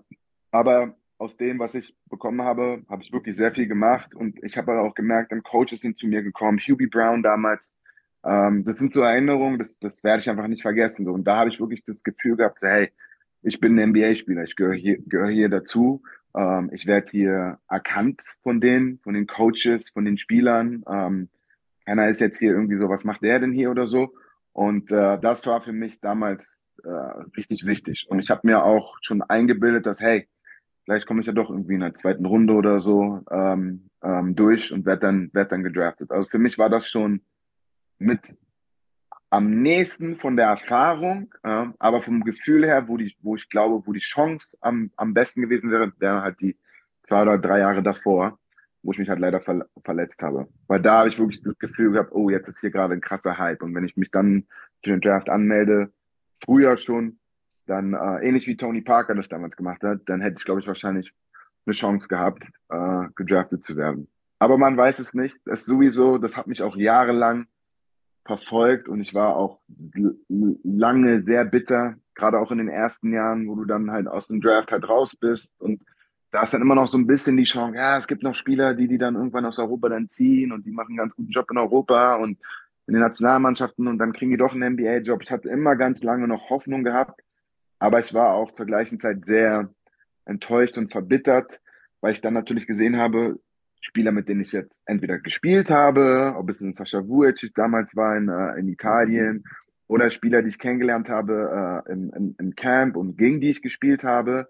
[0.51, 4.57] aber aus dem, was ich bekommen habe, habe ich wirklich sehr viel gemacht und ich
[4.57, 7.61] habe auch gemerkt, dann Coaches sind zu mir gekommen, Hubie Brown damals.
[8.23, 11.03] Ähm, das sind so Erinnerungen, das, das werde ich einfach nicht vergessen.
[11.03, 11.11] So.
[11.11, 12.89] Und da habe ich wirklich das Gefühl gehabt, so, hey,
[13.41, 16.01] ich bin ein NBA-Spieler, ich gehöre hier, gehöre hier dazu.
[16.35, 20.83] Ähm, ich werde hier erkannt von denen, von den Coaches, von den Spielern.
[20.89, 21.29] Ähm,
[21.85, 24.13] keiner ist jetzt hier irgendwie so, was macht der denn hier oder so.
[24.53, 26.53] Und äh, das war für mich damals
[26.83, 26.89] äh,
[27.35, 28.07] richtig wichtig.
[28.09, 30.27] Und ich habe mir auch schon eingebildet, dass, hey,
[30.89, 34.71] vielleicht komme ich ja doch irgendwie in der zweiten Runde oder so ähm, ähm, durch
[34.71, 36.09] und werde dann, werd dann gedraftet.
[36.09, 37.21] Also für mich war das schon
[37.99, 38.19] mit
[39.29, 43.85] am nächsten von der Erfahrung, äh, aber vom Gefühl her, wo, die, wo ich glaube,
[43.85, 46.57] wo die Chance am, am besten gewesen wäre, wäre halt die
[47.03, 48.39] zwei oder drei Jahre davor,
[48.81, 50.47] wo ich mich halt leider ver verletzt habe.
[50.65, 53.37] Weil da habe ich wirklich das Gefühl gehabt, oh, jetzt ist hier gerade ein krasser
[53.37, 53.61] Hype.
[53.61, 54.47] Und wenn ich mich dann
[54.83, 55.91] für den Draft anmelde,
[56.43, 57.19] früher schon,
[57.69, 60.67] dann äh, ähnlich wie Tony Parker das damals gemacht hat, dann hätte ich, glaube ich,
[60.67, 61.13] wahrscheinlich
[61.65, 64.07] eine Chance gehabt, äh, gedraftet zu werden.
[64.39, 65.35] Aber man weiß es nicht.
[65.45, 67.47] Das sowieso, das hat mich auch jahrelang
[68.25, 69.59] verfolgt und ich war auch
[70.27, 74.39] lange sehr bitter, gerade auch in den ersten Jahren, wo du dann halt aus dem
[74.39, 75.81] Draft halt raus bist und
[76.31, 78.75] da ist dann immer noch so ein bisschen die Chance, ja, es gibt noch Spieler,
[78.75, 81.49] die die dann irgendwann aus Europa dann ziehen und die machen einen ganz guten Job
[81.49, 82.37] in Europa und
[82.85, 85.23] in den Nationalmannschaften und dann kriegen die doch einen NBA-Job.
[85.23, 87.21] Ich hatte immer ganz lange noch Hoffnung gehabt,
[87.79, 89.69] aber ich war auch zur gleichen Zeit sehr
[90.25, 91.59] enttäuscht und verbittert,
[92.01, 93.39] weil ich dann natürlich gesehen habe,
[93.81, 98.17] Spieler, mit denen ich jetzt entweder gespielt habe, ob es ein Sascha Vucic damals war
[98.17, 99.43] in, äh, in Italien,
[99.89, 103.61] oder Spieler, die ich kennengelernt habe äh, im, im, im Camp und gegen die ich
[103.61, 104.47] gespielt habe,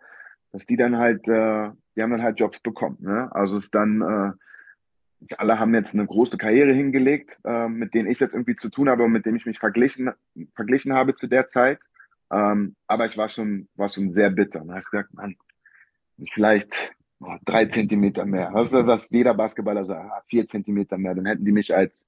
[0.52, 2.98] dass die dann halt, äh, die haben dann halt Jobs bekommen.
[3.00, 3.30] Ne?
[3.32, 8.20] Also es dann, äh, alle haben jetzt eine große Karriere hingelegt, äh, mit denen ich
[8.20, 10.12] jetzt irgendwie zu tun habe und mit denen ich mich verglichen,
[10.56, 11.80] verglichen habe zu der Zeit.
[12.32, 14.62] Ähm, aber ich war schon, war schon sehr bitter.
[14.62, 15.36] Und habe ich gesagt, Mann,
[16.34, 18.54] vielleicht oh, drei Zentimeter mehr.
[18.56, 21.16] Ist, was jeder Basketballer sagt, ah, vier Zentimeter mehr.
[21.16, 22.08] Dann hätten die mich als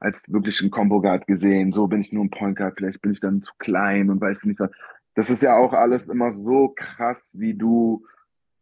[0.00, 1.72] als wirklich ein Combo Guard gesehen.
[1.72, 4.44] So bin ich nur ein Point Guard, vielleicht bin ich dann zu klein und weiß
[4.44, 4.70] nicht was.
[5.14, 8.04] Das ist ja auch alles immer so krass, wie du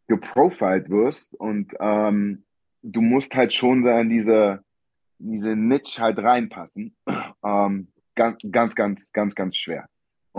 [0.07, 2.43] geprofiled wirst und ähm,
[2.81, 4.63] du musst halt schon da in diese,
[5.17, 6.95] diese Niche halt reinpassen.
[7.41, 9.87] Ähm, ganz, ganz, ganz, ganz, ganz schwer.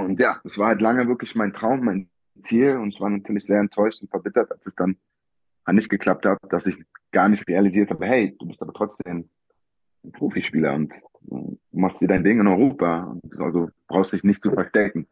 [0.04, 2.08] Und ja, es war halt lange wirklich mein Traum, mein
[2.44, 4.96] Ziel und ich war natürlich sehr enttäuscht und verbittert, als es dann
[5.72, 6.76] nicht geklappt hat, dass ich
[7.12, 9.28] gar nicht realisiert habe, hey, du bist aber trotzdem
[10.12, 10.92] Profispieler und
[11.22, 13.16] du machst dir dein Ding in Europa.
[13.38, 15.06] Also brauchst dich nicht zu verstecken.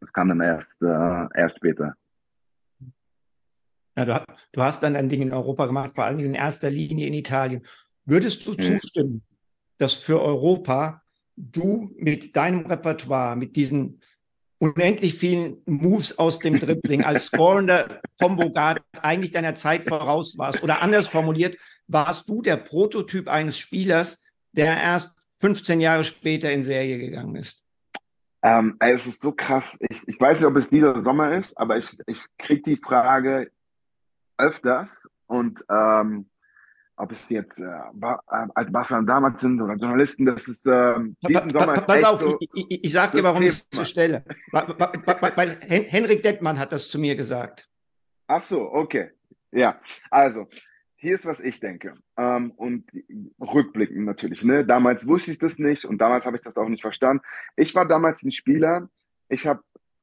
[0.00, 1.94] Das kam dann erst, äh, erst später.
[3.96, 7.06] Ja, du, du, hast dann dein Ding in Europa gemacht, vor allem in erster Linie
[7.06, 7.66] in Italien.
[8.04, 8.80] Würdest du hm.
[8.80, 9.22] zustimmen,
[9.78, 11.02] dass für Europa
[11.36, 14.00] du mit deinem Repertoire, mit diesen
[14.60, 20.62] unendlich vielen Moves aus dem Dribbling als scorender Combo Guard eigentlich deiner Zeit voraus warst?
[20.62, 21.56] Oder anders formuliert,
[21.88, 27.64] warst du der Prototyp eines Spielers, der erst 15 Jahre später in Serie gegangen ist?
[28.42, 29.76] Ähm, es ist so krass.
[29.80, 33.50] Ich, ich weiß nicht, ob es dieser Sommer ist, aber ich, ich kriege die Frage
[34.38, 34.88] öfters
[35.26, 36.29] und ähm,
[37.00, 41.50] ob es jetzt äh, äh als Barcelona damals sind oder Journalisten, das ist ähm, diesen
[41.50, 43.84] Sommer pa, pa, Pass auf, so ich, ich, ich sage dir, warum ich es zur
[43.84, 44.24] Stelle.
[44.52, 47.68] Weil Henrik Dettmann hat das zu mir gesagt.
[48.26, 49.10] Ach so, okay.
[49.50, 49.80] Ja,
[50.10, 50.46] also
[50.96, 51.94] hier ist, was ich denke.
[52.16, 52.84] Ähm, und
[53.40, 54.44] rückblickend natürlich.
[54.44, 54.66] Ne?
[54.66, 57.22] Damals wusste ich das nicht und damals habe ich das auch nicht verstanden.
[57.56, 58.88] Ich war damals ein Spieler.
[59.28, 59.62] Ich habe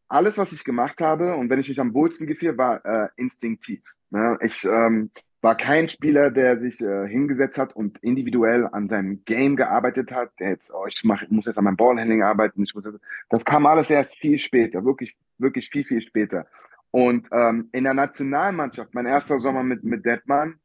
[0.10, 3.82] alles, was ich gemacht habe und wenn ich mich am wohlsten gefühlt, war äh, instinktiv.
[4.10, 4.38] Ne?
[4.41, 9.55] Ich ähm, war kein Spieler, der sich äh, hingesetzt hat und individuell an seinem Game
[9.55, 10.31] gearbeitet hat.
[10.39, 12.63] Der jetzt, oh, ich mach, muss jetzt an meinem Ballhandling arbeiten.
[12.63, 16.47] Ich muss jetzt, das kam alles erst viel später, wirklich, wirklich viel, viel später.
[16.91, 20.55] Und ähm, in der Nationalmannschaft, mein erster Sommer mit, mit Detman,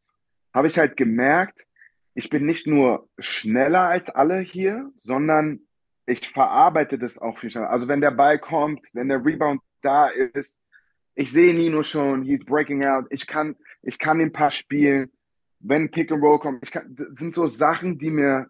[0.54, 1.66] habe ich halt gemerkt,
[2.14, 5.60] ich bin nicht nur schneller als alle hier, sondern
[6.06, 7.70] ich verarbeite das auch viel schneller.
[7.70, 10.56] Also wenn der Ball kommt, wenn der Rebound da ist,
[11.14, 15.10] ich sehe Nino schon, he's breaking out, ich kann, ich kann den Pass spielen,
[15.60, 18.48] wenn Pick and Roll kommt, ich kann, das sind so Sachen, die mir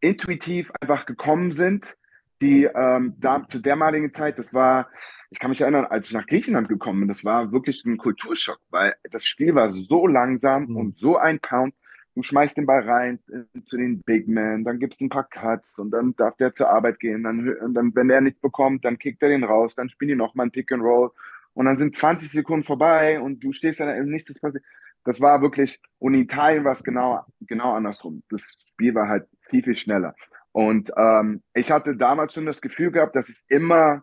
[0.00, 1.96] intuitiv einfach gekommen sind,
[2.40, 4.88] die ähm, da zu dermaligen Zeit, das war,
[5.30, 8.60] ich kann mich erinnern, als ich nach Griechenland gekommen bin, das war wirklich ein Kulturschock,
[8.70, 10.76] weil das Spiel war so langsam mhm.
[10.76, 11.74] und so ein Pound.
[12.16, 15.24] Du schmeißt den Ball rein äh, zu den Big Men, dann gibst du ein paar
[15.24, 17.24] Cuts und dann darf der zur Arbeit gehen.
[17.24, 20.46] Dann, dann, wenn der nichts bekommt, dann kickt er den raus, dann spielen die nochmal
[20.46, 21.10] ein Pick and Roll
[21.54, 24.64] und dann sind 20 Sekunden vorbei und du stehst da, nichts passiert.
[25.04, 28.22] Das war wirklich, und in Italien war es genau, genau andersrum.
[28.30, 28.42] Das
[28.72, 30.14] Spiel war halt viel, viel schneller.
[30.52, 34.02] Und ähm, ich hatte damals schon das Gefühl gehabt, dass ich immer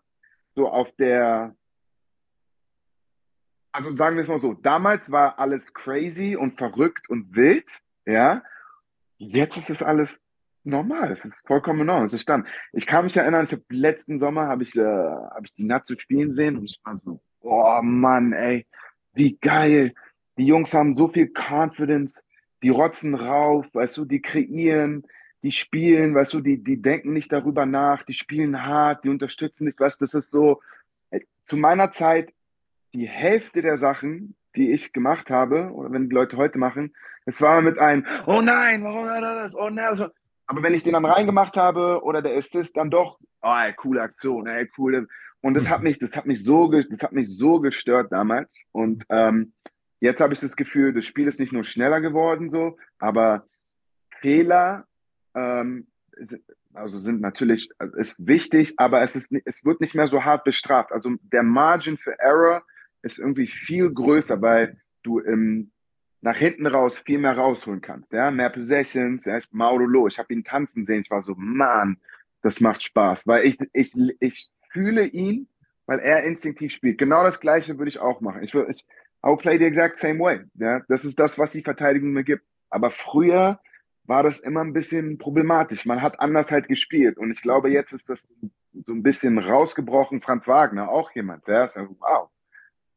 [0.54, 1.56] so auf der,
[3.72, 7.68] also sagen wir es mal so, damals war alles crazy und verrückt und wild,
[8.06, 8.44] ja.
[9.18, 10.20] Jetzt ist es alles
[10.64, 12.48] normal, es ist vollkommen normal, es ist stand.
[12.74, 15.98] Ich kann mich erinnern, ich habe letzten Sommer habe ich, äh, hab ich die Nazio
[16.00, 18.66] spielen sehen und ich war so, oh Mann, ey,
[19.14, 19.94] wie geil.
[20.38, 22.14] Die Jungs haben so viel Confidence,
[22.64, 25.04] die rotzen rauf, weißt du, die kreieren,
[25.44, 29.66] die spielen, weißt du, die, die denken nicht darüber nach, die spielen hart, die unterstützen
[29.66, 30.62] nicht, weißt du, das ist so,
[31.46, 32.34] zu meiner Zeit,
[32.94, 36.94] die Hälfte der Sachen, die ich gemacht habe, oder wenn die Leute heute machen,
[37.26, 40.08] es war mit einem, oh nein, warum das, oh nein, also,
[40.48, 44.02] aber wenn ich den dann reingemacht habe, oder der Assist, dann doch, oh, ey, coole
[44.02, 45.08] Aktion, ey, coole,
[45.42, 45.90] und das hat mhm.
[45.90, 49.54] mich, das hat mich so, das hat mich so gestört damals, und ähm,
[50.00, 53.46] jetzt habe ich das Gefühl, das Spiel ist nicht nur schneller geworden, so, aber
[54.22, 54.86] Fehler
[55.36, 55.88] ähm,
[56.74, 60.44] also sind natürlich, also ist wichtig, aber es, ist, es wird nicht mehr so hart
[60.44, 60.92] bestraft.
[60.92, 62.64] Also der Margin für Error
[63.02, 65.72] ist irgendwie viel größer, weil du im,
[66.22, 68.12] nach hinten raus viel mehr rausholen kannst.
[68.14, 68.32] Ja?
[68.32, 69.40] Mehr Possessions, ja?
[69.52, 71.98] Maudolo, ich habe ihn tanzen sehen, ich war so, Mann,
[72.42, 75.48] das macht Spaß, weil ich, ich, ich fühle ihn,
[75.86, 76.98] weil er instinktiv spielt.
[76.98, 78.44] Genau das Gleiche würde ich auch machen.
[78.44, 78.86] Ich, ich
[79.24, 80.42] I will play the exact same way.
[80.56, 80.82] Ja?
[80.88, 82.44] Das ist das, was die Verteidigung mir gibt.
[82.70, 83.60] Aber früher
[84.06, 85.86] war das immer ein bisschen problematisch.
[85.86, 87.18] Man hat anders halt gespielt.
[87.18, 88.20] Und ich glaube, jetzt ist das
[88.74, 90.22] so ein bisschen rausgebrochen.
[90.22, 92.30] Franz Wagner, auch jemand, der ist wow.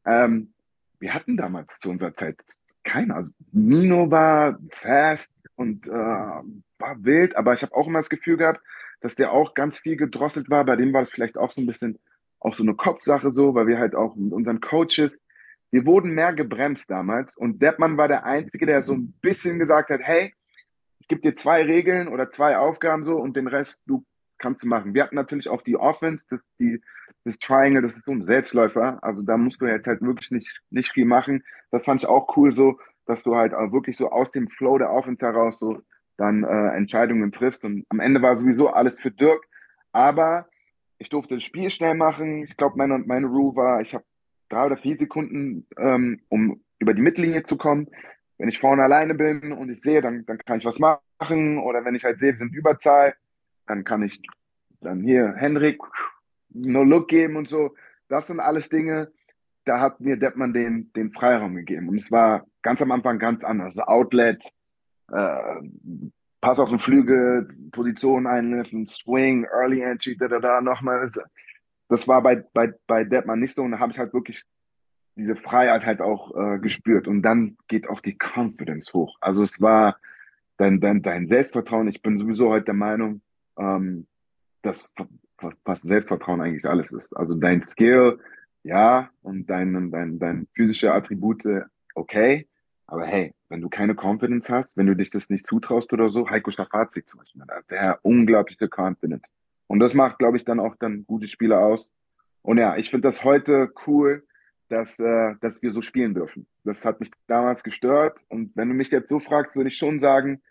[0.05, 0.53] Ähm,
[0.99, 2.37] wir hatten damals zu unserer Zeit
[2.83, 3.15] keiner.
[3.17, 8.37] Also Nino war fast und äh, war wild, aber ich habe auch immer das Gefühl
[8.37, 8.61] gehabt,
[9.05, 10.65] dass der auch ganz viel gedrosselt war.
[10.65, 11.99] Bei dem war es vielleicht auch so ein bisschen
[12.39, 15.21] auch so eine Kopfsache so, weil wir halt auch mit unseren Coaches,
[15.69, 19.91] wir wurden mehr gebremst damals und Deppmann war der Einzige, der so ein bisschen gesagt
[19.91, 20.33] hat, hey,
[20.97, 24.03] ich gebe dir zwei Regeln oder zwei Aufgaben so und den Rest du
[24.39, 24.95] kannst du machen.
[24.95, 26.81] Wir hatten natürlich auch die Offense, das, die,
[27.25, 28.97] das Triangle, das ist so ein Selbstläufer.
[29.03, 31.43] Also da musst du jetzt halt wirklich nicht, nicht viel machen.
[31.69, 34.79] Das fand ich auch cool so, dass du halt auch wirklich so aus dem Flow
[34.79, 35.83] der Offense heraus so
[36.17, 37.63] dann äh, Entscheidungen triffst.
[37.65, 39.43] Und am Ende war sowieso alles für Dirk.
[39.91, 40.47] Aber
[40.97, 42.43] ich durfte das Spiel schnell machen.
[42.43, 44.05] Ich glaube, meine, meine Rule war, ich habe
[44.49, 47.87] drei oder vier Sekunden, ähm, um über die Mittellinie zu kommen.
[48.37, 51.59] Wenn ich vorne alleine bin und ich sehe, dann, dann kann ich was machen.
[51.59, 53.15] Oder wenn ich halt sehe, wir sind Überzahl,
[53.67, 54.21] dann kann ich
[54.81, 55.79] dann hier Henrik
[56.49, 57.75] No Look geben und so.
[58.07, 59.11] Das sind alles Dinge,
[59.65, 61.89] da hat mir Deppmann den, den Freiraum gegeben.
[61.89, 63.77] Und es war ganz am Anfang ganz anders.
[63.79, 64.41] Outlet,
[65.11, 65.61] äh,
[66.45, 71.11] Pass auf den Flügel, Position einlösen, Swing, Early Entry, da, da, da, nochmal.
[71.89, 73.63] Das war bei, bei, bei Deppmann nicht so.
[73.63, 74.43] Und da habe ich halt wirklich
[75.15, 77.07] diese Freiheit halt auch äh, gespürt.
[77.07, 79.17] Und dann geht auch die Confidence hoch.
[79.21, 79.97] Also es war
[80.57, 81.87] dein, dein, dein Selbstvertrauen.
[81.87, 83.21] Ich bin sowieso heute der Meinung,
[83.57, 84.05] ähm,
[84.61, 84.87] dass
[85.63, 87.11] was Selbstvertrauen eigentlich alles ist.
[87.17, 88.19] Also dein Skill,
[88.61, 91.43] ja, und dein, dein, dein physische Attribute,
[91.95, 92.47] okay.
[92.87, 96.29] Aber hey, wenn du keine Confidence hast, wenn du dich das nicht zutraust oder so,
[96.29, 99.27] Heiko Schafazik zum Beispiel, der unglaubliche Confidence.
[99.67, 101.89] Und das macht, glaube ich, dann auch dann gute Spieler aus.
[102.43, 104.23] Und ja, ich finde das heute cool,
[104.69, 106.45] dass, äh, dass wir so spielen dürfen.
[106.63, 108.19] Das hat mich damals gestört.
[108.29, 110.41] Und wenn du mich jetzt so fragst, würde ich schon sagen,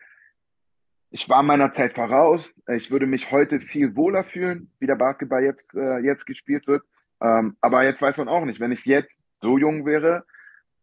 [1.10, 2.60] ich war meiner Zeit voraus.
[2.66, 6.82] Ich würde mich heute viel wohler fühlen, wie der Basketball jetzt, äh, jetzt gespielt wird.
[7.20, 10.24] Ähm, aber jetzt weiß man auch nicht, wenn ich jetzt so jung wäre,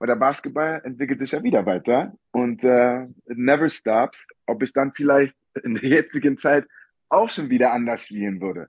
[0.02, 4.74] weil der Basketball entwickelt sich ja wieder weiter und äh, it never stops, ob ich
[4.74, 6.66] dann vielleicht in der jetzigen Zeit
[7.10, 8.68] auch schon wieder anders spielen würde.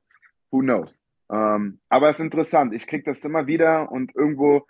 [0.50, 0.94] Who knows?
[1.30, 2.74] Ähm, aber es ist interessant.
[2.74, 4.66] Ich kriege das immer wieder und irgendwo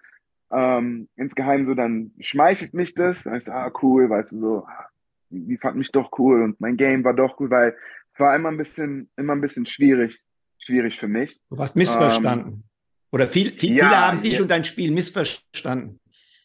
[0.52, 3.20] ähm, insgeheim so, dann schmeichelt mich das.
[3.24, 4.86] Dann ist ah, cool, weißt du, so, ah,
[5.30, 7.76] die fand mich doch cool und mein Game war doch cool, weil
[8.12, 10.20] es war immer ein bisschen, immer ein bisschen schwierig,
[10.60, 11.40] schwierig für mich.
[11.50, 12.52] Du hast missverstanden.
[12.52, 12.62] Ähm,
[13.10, 14.42] Oder viel, viel, ja, viele haben dich ja.
[14.42, 15.98] und dein Spiel missverstanden.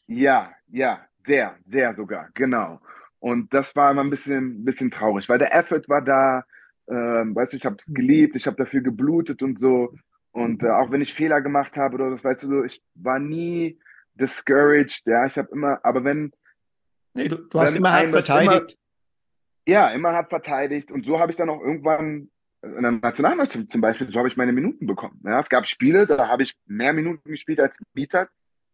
[0.08, 2.80] Ja, ja, sehr, sehr sogar, genau.
[3.20, 6.46] Und das war immer ein bisschen, bisschen traurig, weil der Effort war da,
[6.90, 9.94] ähm, weißt du, ich habe es geliebt, ich habe dafür geblutet und so.
[10.32, 13.20] Und äh, auch wenn ich Fehler gemacht habe oder das, weißt du, so, ich war
[13.20, 13.80] nie
[14.16, 16.32] discouraged, ja, ich habe immer, aber wenn,
[17.18, 18.78] Nee, du, du hast immer hart verteidigt.
[19.66, 20.92] Immer, ja, immer hart verteidigt.
[20.92, 22.30] Und so habe ich dann auch irgendwann
[22.62, 25.20] in der Nationalmannschaft zum Beispiel, so habe ich meine Minuten bekommen.
[25.24, 28.30] Ja, es gab Spiele, da habe ich mehr Minuten gespielt als Bieter,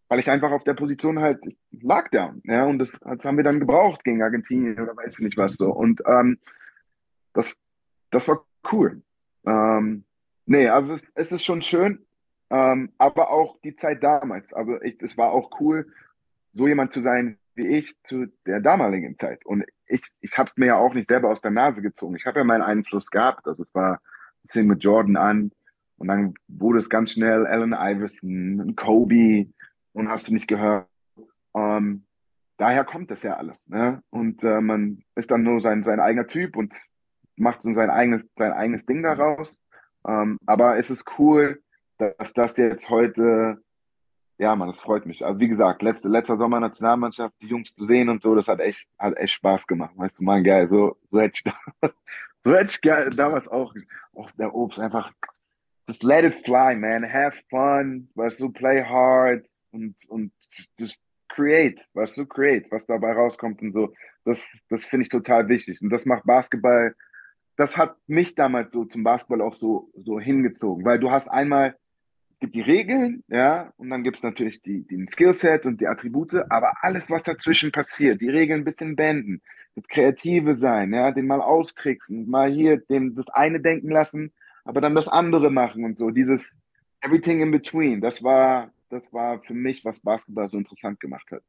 [0.09, 1.39] weil ich einfach auf der Position halt
[1.71, 2.33] lag da.
[2.43, 5.53] Ja, und das, das haben wir dann gebraucht gegen Argentinien oder weiß ich nicht was
[5.53, 5.71] so.
[5.71, 6.37] Und ähm,
[7.33, 7.55] das,
[8.11, 9.01] das war cool.
[9.45, 10.03] Ähm,
[10.45, 12.05] nee, also es, es ist schon schön,
[12.49, 14.53] ähm, aber auch die Zeit damals.
[14.53, 15.91] Also ich, es war auch cool,
[16.53, 19.45] so jemand zu sein wie ich zu der damaligen Zeit.
[19.45, 22.15] Und ich, ich habe es mir ja auch nicht selber aus der Nase gezogen.
[22.15, 23.47] Ich habe ja meinen Einfluss gehabt.
[23.47, 24.01] Also es war,
[24.43, 25.51] es fing mit Jordan an
[25.97, 29.47] und dann wurde es ganz schnell Allen Iverson, Kobe
[29.93, 30.87] und hast du nicht gehört.
[31.55, 32.05] Ähm,
[32.57, 33.57] daher kommt das ja alles.
[33.67, 34.01] Ne?
[34.09, 36.73] Und äh, man ist dann nur sein, sein eigener Typ und
[37.35, 39.49] macht so sein eigenes, sein eigenes Ding daraus.
[40.07, 41.61] Ähm, aber es ist cool,
[41.97, 43.61] dass das jetzt heute
[44.37, 45.25] ja, man, das freut mich.
[45.25, 48.59] Also wie gesagt, letzte, letzter Sommer Nationalmannschaft, die Jungs zu sehen und so, das hat
[48.59, 49.93] echt, hat echt Spaß gemacht.
[49.95, 51.53] Weißt du, man, geil, so, so hätte ich,
[52.43, 53.73] so hätte ich damals auch,
[54.15, 55.11] auch der Obst einfach,
[55.87, 60.31] just let it fly, man, have fun, weißt du, play hard und, und
[60.77, 60.97] just
[61.29, 63.93] create, weißt du, create, was dabei rauskommt und so.
[64.23, 65.81] Das, das finde ich total wichtig.
[65.81, 66.95] Und das macht Basketball,
[67.57, 71.75] das hat mich damals so zum Basketball auch so, so hingezogen, weil du hast einmal
[72.39, 76.33] gibt die Regeln, ja, und dann gibt es natürlich die, den Skillset und die Attribute,
[76.49, 79.41] aber alles, was dazwischen passiert, die Regeln ein bisschen benden,
[79.75, 84.33] das Kreative sein, ja, den mal austricksen, mal hier den, das eine denken lassen,
[84.65, 86.51] aber dann das andere machen und so, dieses
[86.99, 91.43] Everything in between, das war, das war für mich, was Basketball so interessant gemacht hat.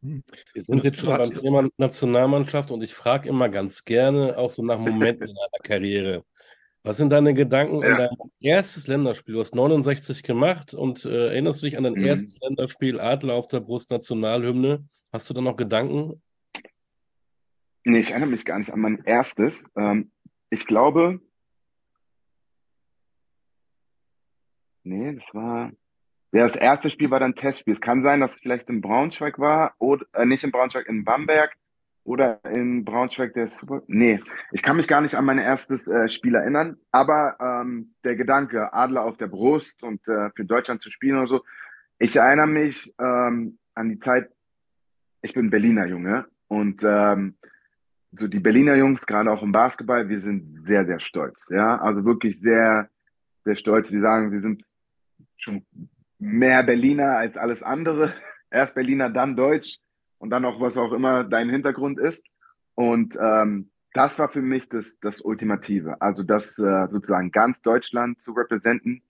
[0.00, 0.22] Wir
[0.64, 4.78] sind jetzt schon beim Thema Nationalmannschaft und ich frage immer ganz gerne, auch so nach
[4.78, 6.24] Momenten in einer Karriere.
[6.82, 7.88] Was sind deine Gedanken ja.
[7.88, 9.34] an dein erstes Länderspiel?
[9.34, 12.04] Du hast 69 gemacht und äh, erinnerst du dich an dein mhm.
[12.04, 14.86] erstes Länderspiel Adler auf der Brust Nationalhymne?
[15.10, 16.22] Hast du da noch Gedanken?
[17.84, 19.64] Nee, ich erinnere mich gar nicht an mein erstes.
[19.76, 20.10] Ähm,
[20.50, 21.20] ich glaube,
[24.82, 25.72] nee, das war,
[26.40, 27.74] das erste Spiel war dann Testspiel.
[27.74, 31.04] Es kann sein, dass es vielleicht in Braunschweig war oder äh, nicht in Braunschweig, in
[31.04, 31.52] Bamberg
[32.02, 33.82] oder in Braunschweig der Super.
[33.86, 34.20] Nee,
[34.52, 38.72] ich kann mich gar nicht an mein erstes äh, Spiel erinnern, aber ähm, der Gedanke,
[38.72, 41.44] Adler auf der Brust und äh, für Deutschland zu spielen oder so,
[41.98, 44.28] ich erinnere mich ähm, an die Zeit,
[45.22, 47.36] ich bin Berliner Junge und ähm,
[48.18, 51.48] so die Berliner Jungs, gerade auch im Basketball, wir sind sehr, sehr stolz.
[51.50, 52.88] Ja, also wirklich sehr,
[53.44, 53.88] sehr stolz.
[53.88, 54.64] Die sagen, wir sind
[55.36, 55.64] schon
[56.18, 58.14] mehr Berliner als alles andere.
[58.50, 59.78] Erst Berliner, dann Deutsch
[60.18, 62.24] und dann auch was auch immer dein Hintergrund ist.
[62.74, 66.00] Und ähm, das war für mich das, das Ultimative.
[66.00, 69.02] Also das äh, sozusagen ganz Deutschland zu repräsentieren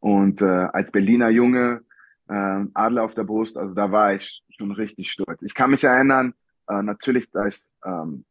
[0.00, 1.82] und äh, als Berliner Junge
[2.28, 5.42] äh, Adler auf der Brust, also da war ich schon richtig stolz.
[5.42, 6.34] Ich kann mich erinnern,
[6.68, 8.24] äh, natürlich, da ich, ähm,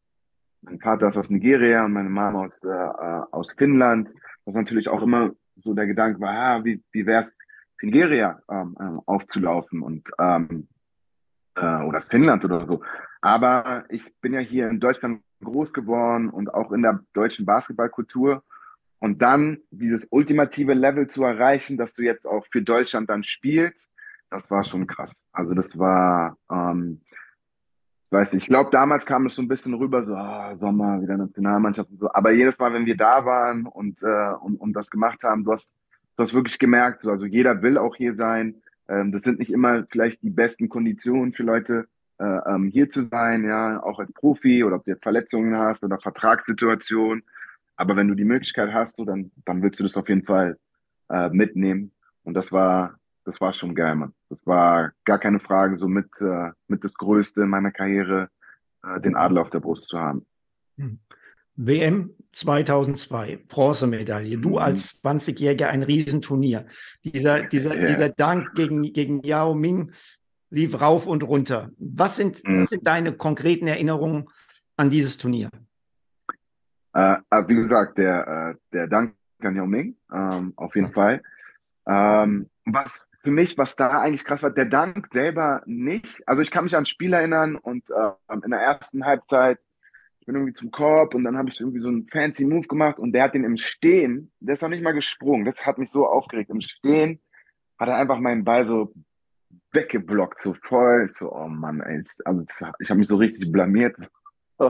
[0.62, 4.10] mein Vater ist aus Nigeria und meine Mama aus, äh, äh aus Finnland,
[4.46, 7.28] was natürlich auch immer so der Gedanke war, ah, wie, wie wäre
[7.80, 10.68] es, Nigeria ähm, äh, aufzulaufen und ähm,
[11.56, 12.82] äh, oder Finnland oder so.
[13.22, 18.44] Aber ich bin ja hier in Deutschland groß geworden und auch in der deutschen Basketballkultur.
[19.00, 23.90] Und dann dieses ultimative Level zu erreichen, dass du jetzt auch für Deutschland dann spielst,
[24.30, 25.12] das war schon krass.
[25.32, 27.02] Also das war, ähm,
[28.12, 31.18] weiß nicht, ich glaube, damals kam es so ein bisschen rüber, so ah, Sommer, wieder
[31.18, 32.12] Nationalmannschaft und so.
[32.14, 35.54] Aber jedes Mal, wenn wir da waren und, äh, und, und das gemacht haben, du
[35.54, 35.66] hast,
[36.20, 38.62] du hast wirklich gemerkt, so, also jeder will auch hier sein.
[38.90, 41.88] Ähm, das sind nicht immer vielleicht die besten Konditionen für Leute,
[42.20, 45.82] äh, ähm, hier zu sein, ja, auch als Profi oder ob du jetzt Verletzungen hast
[45.82, 47.24] oder Vertragssituation.
[47.78, 50.58] Aber wenn du die Möglichkeit hast, so, dann, dann willst du das auf jeden Fall
[51.10, 51.94] äh, mitnehmen.
[52.24, 54.14] Und das war, das war schon geil, Mann.
[54.28, 58.30] Das war gar keine Frage, so mit, äh, mit das Größte in meiner Karriere,
[58.84, 60.26] äh, den Adler auf der Brust zu haben.
[60.78, 61.00] Hm.
[61.62, 64.38] WM 2002, Bronzemedaille.
[64.38, 64.58] Du mhm.
[64.58, 66.66] als 20-Jähriger ein Riesenturnier.
[67.04, 67.86] Dieser, dieser, ja.
[67.86, 69.92] dieser Dank gegen, gegen Yao Ming
[70.50, 71.70] lief rauf und runter.
[71.78, 72.62] Was sind, mhm.
[72.62, 74.30] was sind deine konkreten Erinnerungen
[74.78, 75.50] an dieses Turnier?
[76.94, 81.22] Äh, wie gesagt, der, äh, der Dank an Yao Ming, ähm, auf jeden Fall.
[81.86, 82.90] Ähm, was
[83.22, 86.24] für mich, was da eigentlich krass war, der Dank selber nicht.
[86.26, 89.60] Also ich kann mich an ein Spiel erinnern und äh, in der ersten Halbzeit
[90.26, 93.14] bin irgendwie zum Korb und dann habe ich irgendwie so einen fancy Move gemacht und
[93.14, 96.08] der hat den im Stehen, der ist noch nicht mal gesprungen, das hat mich so
[96.08, 96.50] aufgeregt.
[96.50, 97.20] Im Stehen
[97.78, 98.94] hat er einfach meinen Ball so
[99.72, 102.46] weggeblockt, so voll, so, oh Mann, ey, also
[102.80, 103.98] ich habe mich so richtig blamiert.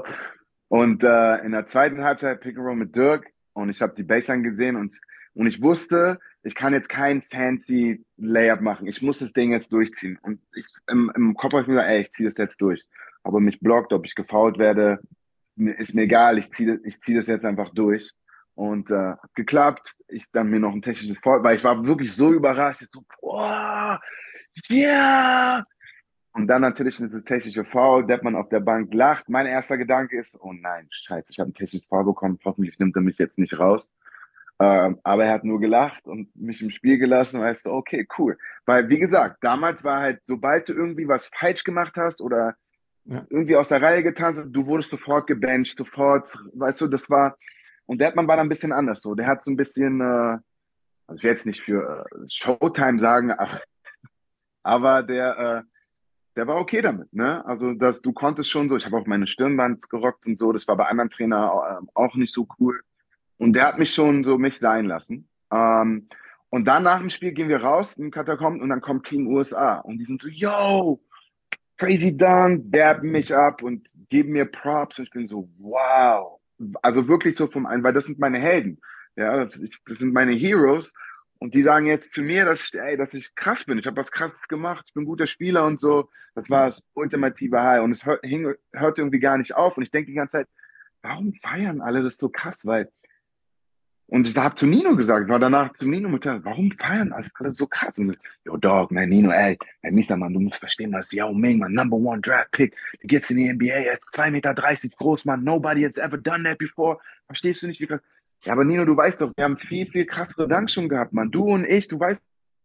[0.70, 4.04] Und äh, in der zweiten Halbzeit Pick and Roll mit Dirk und ich habe die
[4.04, 4.94] Baseline gesehen und,
[5.34, 8.88] und ich wusste, ich kann jetzt kein fancy Layup machen.
[8.88, 10.20] Ich muss das Ding jetzt durchziehen.
[10.22, 12.86] Und ich, im, im Kopf habe ich mir gesagt, ey, ich ziehe das jetzt durch.
[13.24, 15.00] Ob er mich blockt, ob ich gefault werde,
[15.60, 18.10] ist mir egal, ich ziehe ich zieh das jetzt einfach durch.
[18.56, 19.96] Und äh, hat geklappt.
[20.08, 22.82] Ich dann mir noch ein technisches Foul, weil ich war wirklich so überrascht.
[22.82, 24.00] Ich so, boah,
[24.70, 25.64] yeah!
[26.34, 29.28] Und dann natürlich dieses technische Foul, Deppmann auf der Bank lacht.
[29.30, 32.96] Mein erster Gedanke ist, oh nein, scheiße, ich habe ein technisches Foul bekommen, hoffentlich nimmt
[32.96, 33.90] er mich jetzt nicht raus.
[34.62, 38.08] Ähm, aber er hat nur gelacht und mich im Spiel gelassen und weißt du, okay,
[38.18, 38.38] cool.
[38.66, 42.56] Weil, wie gesagt, damals war halt, sobald du irgendwie was falsch gemacht hast oder
[43.06, 43.26] ja.
[43.30, 47.38] irgendwie aus der Reihe getanzt, du wurdest sofort gebencht, sofort, weißt du, das war,
[47.86, 49.16] und der Erdmann war da ein bisschen anders so.
[49.16, 50.38] Der hat so ein bisschen, äh,
[51.08, 53.62] also ich will jetzt nicht für äh, Showtime sagen, aber,
[54.64, 55.62] aber der, äh,
[56.36, 57.44] der war okay damit, ne?
[57.46, 60.68] Also dass du konntest schon so, ich habe auch meine Stirnband gerockt und so, das
[60.68, 62.80] war bei anderen Trainer äh, auch nicht so cool.
[63.38, 65.28] Und der hat mich schon so mich sein lassen.
[65.52, 66.10] Ähm,
[66.50, 69.80] und dann nach dem Spiel gehen wir raus im Katakomben und dann kommt Team USA
[69.80, 71.00] und die sind so, yo,
[71.80, 76.40] crazy done, derben mich ab und geben mir Props und ich bin so, wow.
[76.82, 78.80] Also wirklich so vom einen, weil das sind meine Helden.
[79.16, 80.94] Ja, das, sind meine Heroes.
[81.40, 83.80] Und die sagen jetzt zu mir, dass ich, ey, dass ich krass bin.
[83.80, 86.10] Ich habe was krasses gemacht, ich bin ein guter Spieler und so.
[86.36, 87.82] Das war das ultimative High.
[87.82, 89.78] Und es hört, hing, hört irgendwie gar nicht auf.
[89.78, 90.48] Und ich denke die ganze Zeit,
[91.02, 92.66] warum feiern alle das so krass?
[92.66, 92.92] Weil
[94.10, 97.34] und ich habe zu Nino gesagt, war danach zu Nino mit der, warum feiern alles
[97.34, 97.98] gerade so krass?
[97.98, 101.60] Und yo, Dog, man, Nino, ey, ey, Mister, man, du musst verstehen, was Yao Ming,
[101.60, 104.54] man, Number One Draft Pick, der geht's in die NBA, er ist 2,30 Meter
[104.98, 106.98] groß, man, nobody has ever done that before.
[107.28, 108.02] Verstehst du nicht, wie krass?
[108.42, 111.30] Ja, aber Nino, du weißt doch, wir haben viel, viel krassere Dank schon gehabt, man.
[111.30, 112.24] Du und ich, du weißt,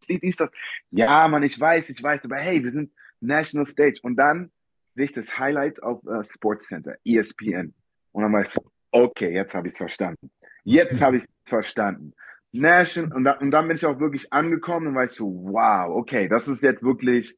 [0.09, 0.51] dies, das.
[0.91, 4.01] Ja, man, ich weiß, ich weiß, aber hey, wir sind National Stage.
[4.03, 4.51] Und dann
[4.95, 7.75] sehe ich das Highlight auf uh, Sports Center, ESPN.
[8.13, 8.61] Und dann weißt du,
[8.93, 10.31] okay, jetzt habe ich es verstanden.
[10.65, 12.15] Jetzt habe ich verstanden.
[12.53, 15.91] National, und, da, und dann bin ich auch wirklich angekommen und war ich so, wow,
[15.91, 17.37] okay, das ist jetzt wirklich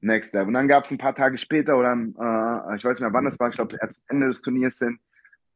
[0.00, 0.46] Next Step.
[0.46, 3.24] Und dann gab es ein paar Tage später oder äh, ich weiß nicht mehr wann
[3.24, 5.00] das war, ich glaube, erst Ende des Turniers sind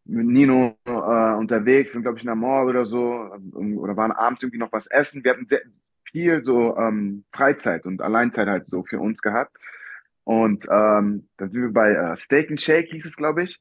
[0.04, 4.42] mit Nino äh, unterwegs und glaube ich in der Mall oder so oder waren abends
[4.42, 5.22] irgendwie noch was essen.
[5.22, 5.60] Wir hatten sehr,
[6.12, 9.56] viel so ähm, Freizeit und Alleinzeit halt so für uns gehabt.
[10.24, 13.60] Und ähm, dann sind wir bei äh, Steak and Shake, hieß es, glaube ich,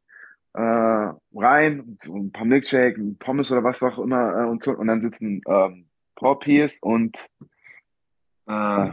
[0.54, 4.72] äh, rein, ein paar Milkshake, ein Pommes oder was auch immer äh, und so.
[4.72, 7.16] Und dann sitzen ähm, Paul Pierce und
[8.48, 8.92] äh,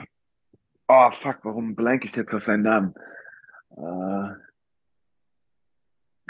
[0.88, 2.94] oh fuck, warum blank ich jetzt auf seinen Namen?
[3.76, 4.34] Äh,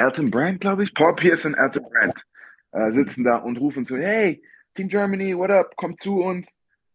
[0.02, 0.94] Elton Brand, glaube ich.
[0.94, 2.24] Paul Pierce und Elton Brand
[2.72, 4.42] äh, sitzen da und rufen so, hey,
[4.74, 6.46] Team Germany, what up, kommt zu uns.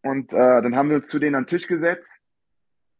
[0.02, 2.12] Und äh, dann haben wir uns zu denen an den Tisch gesetzt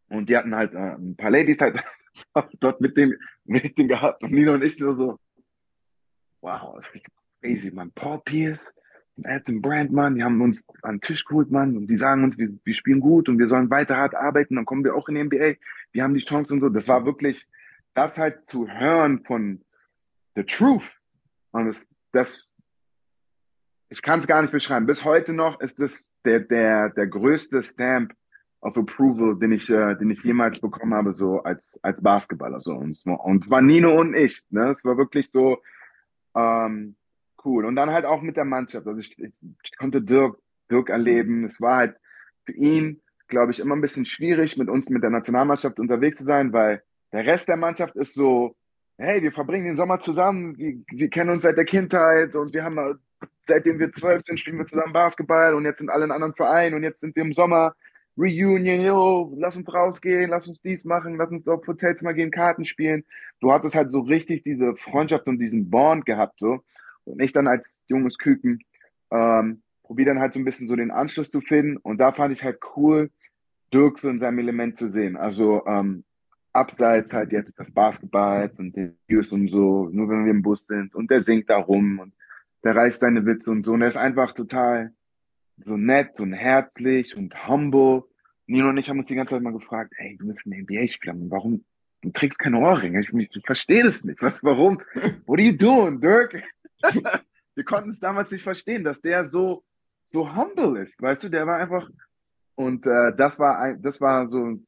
[0.08, 1.82] und die hatten halt äh, ein paar Ladies halt
[2.60, 3.14] dort mit dem
[3.44, 5.18] Meeting gehabt und Nino und ich nur so,
[6.44, 7.06] wow, das ist
[7.40, 7.90] crazy, man.
[7.92, 8.72] Paul Pierce,
[9.24, 12.36] Adam Brand, Mann, die haben uns an den Tisch geholt, Mann, und die sagen uns,
[12.36, 15.14] wir, wir spielen gut und wir sollen weiter hart arbeiten, dann kommen wir auch in
[15.14, 15.54] die NBA,
[15.92, 16.68] wir haben die Chance und so.
[16.68, 17.46] Das war wirklich,
[17.94, 19.62] das halt zu hören von
[20.36, 20.82] the truth.
[21.52, 21.76] Und das,
[22.12, 22.48] das
[23.88, 24.86] ich kann es gar nicht beschreiben.
[24.86, 28.12] Bis heute noch ist das der, der, der größte Stamp
[28.60, 32.60] of Approval, den ich, äh, den ich jemals bekommen habe, so als, als Basketballer.
[32.60, 32.72] So.
[32.72, 34.42] Und, und es war Nino und ich.
[34.50, 34.70] Ne?
[34.70, 35.58] Es war wirklich so
[36.34, 36.96] ähm,
[37.44, 37.64] cool.
[37.64, 38.86] Und dann halt auch mit der Mannschaft.
[38.86, 40.38] Also ich, ich, ich konnte Dirk,
[40.70, 41.44] Dirk erleben.
[41.44, 41.96] Es war halt
[42.44, 46.24] für ihn, glaube ich, immer ein bisschen schwierig, mit uns, mit der Nationalmannschaft unterwegs zu
[46.24, 46.82] sein, weil
[47.12, 48.56] der Rest der Mannschaft ist so,
[48.98, 52.64] hey, wir verbringen den Sommer zusammen, wir, wir kennen uns seit der Kindheit und wir
[52.64, 52.98] haben,
[53.46, 56.74] seitdem wir zwölf sind, spielen wir zusammen Basketball und jetzt sind alle in anderen Vereinen
[56.74, 57.74] und jetzt sind wir im Sommer
[58.16, 62.30] Reunion, yo, lass uns rausgehen, lass uns dies machen, lass uns auf Hotels mal gehen,
[62.30, 63.04] Karten spielen.
[63.40, 66.60] Du hattest halt so richtig diese Freundschaft und diesen Bond gehabt, so.
[67.04, 68.60] Und ich dann als junges Küken,
[69.10, 71.76] ähm, probiere dann halt so ein bisschen so den Anschluss zu finden.
[71.76, 73.10] Und da fand ich halt cool,
[73.72, 75.16] Dirk so in seinem Element zu sehen.
[75.16, 76.04] Also, ähm,
[76.54, 80.64] abseits halt jetzt des Basketballs und den Videos und so, nur wenn wir im Bus
[80.66, 82.14] sind und der singt da rum und
[82.62, 83.72] der reißt seine Witze und so.
[83.72, 84.92] Und er ist einfach total
[85.58, 88.04] so nett und herzlich und humble.
[88.46, 91.14] Nino und ich haben uns die ganze Zeit mal gefragt, hey, du bist ein NBA-Spieler,
[91.28, 91.64] warum
[92.02, 93.00] du trägst keine Ohrringe?
[93.00, 94.20] Ich, ich, ich verstehe das nicht.
[94.22, 94.80] Was, warum?
[95.26, 96.42] What are you doing, Dirk?
[97.54, 99.64] Wir konnten es damals nicht verstehen, dass der so,
[100.10, 101.00] so humble ist.
[101.00, 101.88] Weißt du, der war einfach,
[102.56, 104.66] und äh, das war ein, das war so ein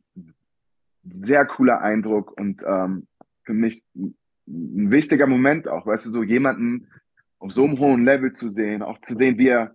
[1.25, 3.07] sehr cooler Eindruck und ähm,
[3.43, 6.89] für mich ein wichtiger Moment auch, weißt du, so jemanden
[7.39, 9.75] auf so einem hohen Level zu sehen, auch zu sehen, wie er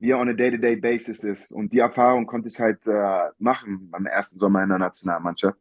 [0.00, 1.52] wie er on a day-to-day -day basis ist.
[1.52, 5.58] Und die Erfahrung konnte ich halt äh, machen beim ersten Sommer in der Nationalmannschaft.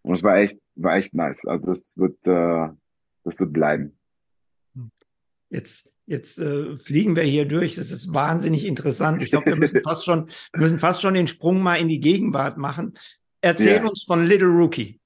[0.00, 1.44] Und es war echt, war echt nice.
[1.44, 2.74] Also das wird, äh,
[3.24, 3.96] das wird bleiben.
[5.50, 7.76] Jetzt, jetzt äh, fliegen wir hier durch.
[7.76, 9.22] Das ist wahnsinnig interessant.
[9.22, 12.56] Ich glaube, wir müssen fast schon, müssen fast schon den Sprung mal in die Gegenwart
[12.56, 12.98] machen.
[13.42, 13.88] Erzähl yeah.
[13.88, 15.00] uns von Little Rookie.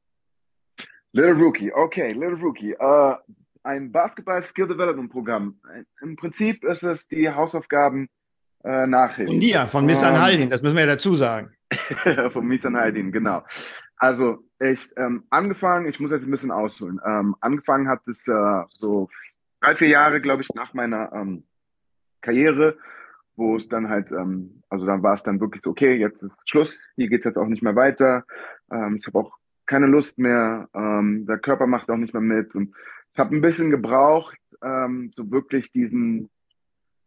[1.12, 2.76] Little Rookie, okay, Little Rookie.
[2.78, 3.16] Uh,
[3.64, 5.59] ein Basketball Skill Development Programm.
[6.01, 8.09] Im Prinzip ist es die Hausaufgaben
[8.67, 9.31] äh, Nachricht.
[9.31, 11.55] Von dir, von Miss ähm, Haldin, das müssen wir ja dazu sagen.
[12.33, 13.43] von Miss Haldin, genau.
[13.97, 17.01] Also ich ähm, angefangen, ich muss jetzt ein bisschen ausholen.
[17.07, 19.09] Ähm, angefangen hat es äh, so
[19.61, 21.45] drei, vier Jahre, glaube ich, nach meiner ähm,
[22.21, 22.77] Karriere,
[23.37, 26.49] wo es dann halt, ähm, also dann war es dann wirklich so, okay, jetzt ist
[26.49, 28.25] Schluss, hier geht es jetzt auch nicht mehr weiter.
[28.71, 29.37] Ähm, ich habe auch
[29.67, 32.55] keine Lust mehr, ähm, der Körper macht auch nicht mehr mit.
[32.55, 32.75] Und
[33.12, 36.31] ich habe ein bisschen gebraucht, ähm, so wirklich diesen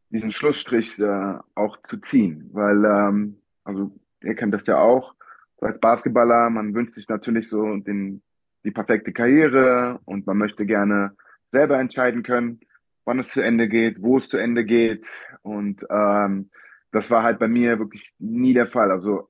[0.10, 3.91] diesen Schlussstrich äh, auch zu ziehen, weil, ähm, also
[4.24, 5.16] ihr kennt das ja auch,
[5.62, 8.22] als Basketballer, man wünscht sich natürlich so den,
[8.64, 11.16] die perfekte Karriere und man möchte gerne
[11.51, 12.60] selber entscheiden können,
[13.05, 15.05] wann es zu Ende geht, wo es zu Ende geht
[15.41, 16.49] und ähm,
[16.91, 18.91] das war halt bei mir wirklich nie der Fall.
[18.91, 19.30] Also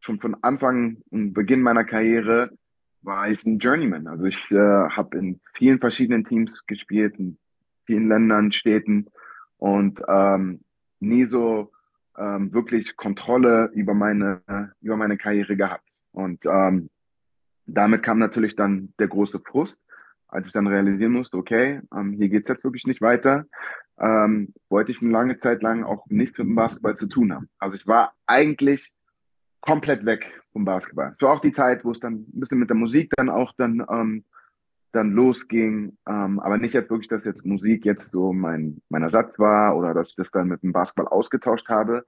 [0.00, 2.50] schon von Anfang und Beginn meiner Karriere
[3.02, 4.06] war ich ein Journeyman.
[4.06, 7.38] Also ich äh, habe in vielen verschiedenen Teams gespielt, in
[7.84, 9.06] vielen Ländern, Städten
[9.58, 10.60] und ähm,
[11.00, 11.72] nie so
[12.16, 14.42] ähm, wirklich Kontrolle über meine,
[14.80, 15.88] über meine Karriere gehabt.
[16.12, 16.88] Und ähm,
[17.66, 19.78] damit kam natürlich dann der große Frust,
[20.28, 23.44] als ich dann realisieren musste, okay, ähm, hier geht's jetzt wirklich nicht weiter,
[23.98, 27.48] ähm, wollte ich eine lange Zeit lang auch nichts mit dem Basketball zu tun haben.
[27.58, 28.92] Also ich war eigentlich
[29.60, 31.12] komplett weg vom Basketball.
[31.12, 33.52] Es war auch die Zeit, wo es dann ein bisschen mit der Musik dann auch
[33.56, 34.24] dann ähm,
[34.96, 35.96] dann losging.
[36.08, 39.94] Ähm, aber nicht jetzt wirklich, dass jetzt Musik jetzt so mein, mein Ersatz war oder
[39.94, 42.04] dass ich das dann mit dem Basketball ausgetauscht habe,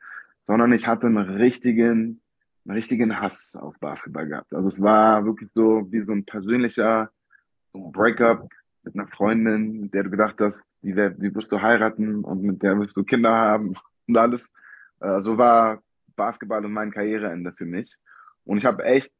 [0.46, 2.20] sondern ich hatte einen richtigen,
[2.64, 4.52] einen richtigen Hass auf Basketball gehabt.
[4.52, 7.10] Also es war wirklich so wie so ein persönlicher
[7.72, 8.48] Breakup
[8.82, 12.62] mit einer Freundin, mit der du gedacht hast, die, die wirst du heiraten und mit
[12.62, 13.74] der wirst du Kinder haben
[14.08, 14.42] und alles.
[15.00, 15.82] Äh, so war
[16.16, 17.94] Basketball und mein Karriereende für mich.
[18.44, 19.12] Und ich habe echt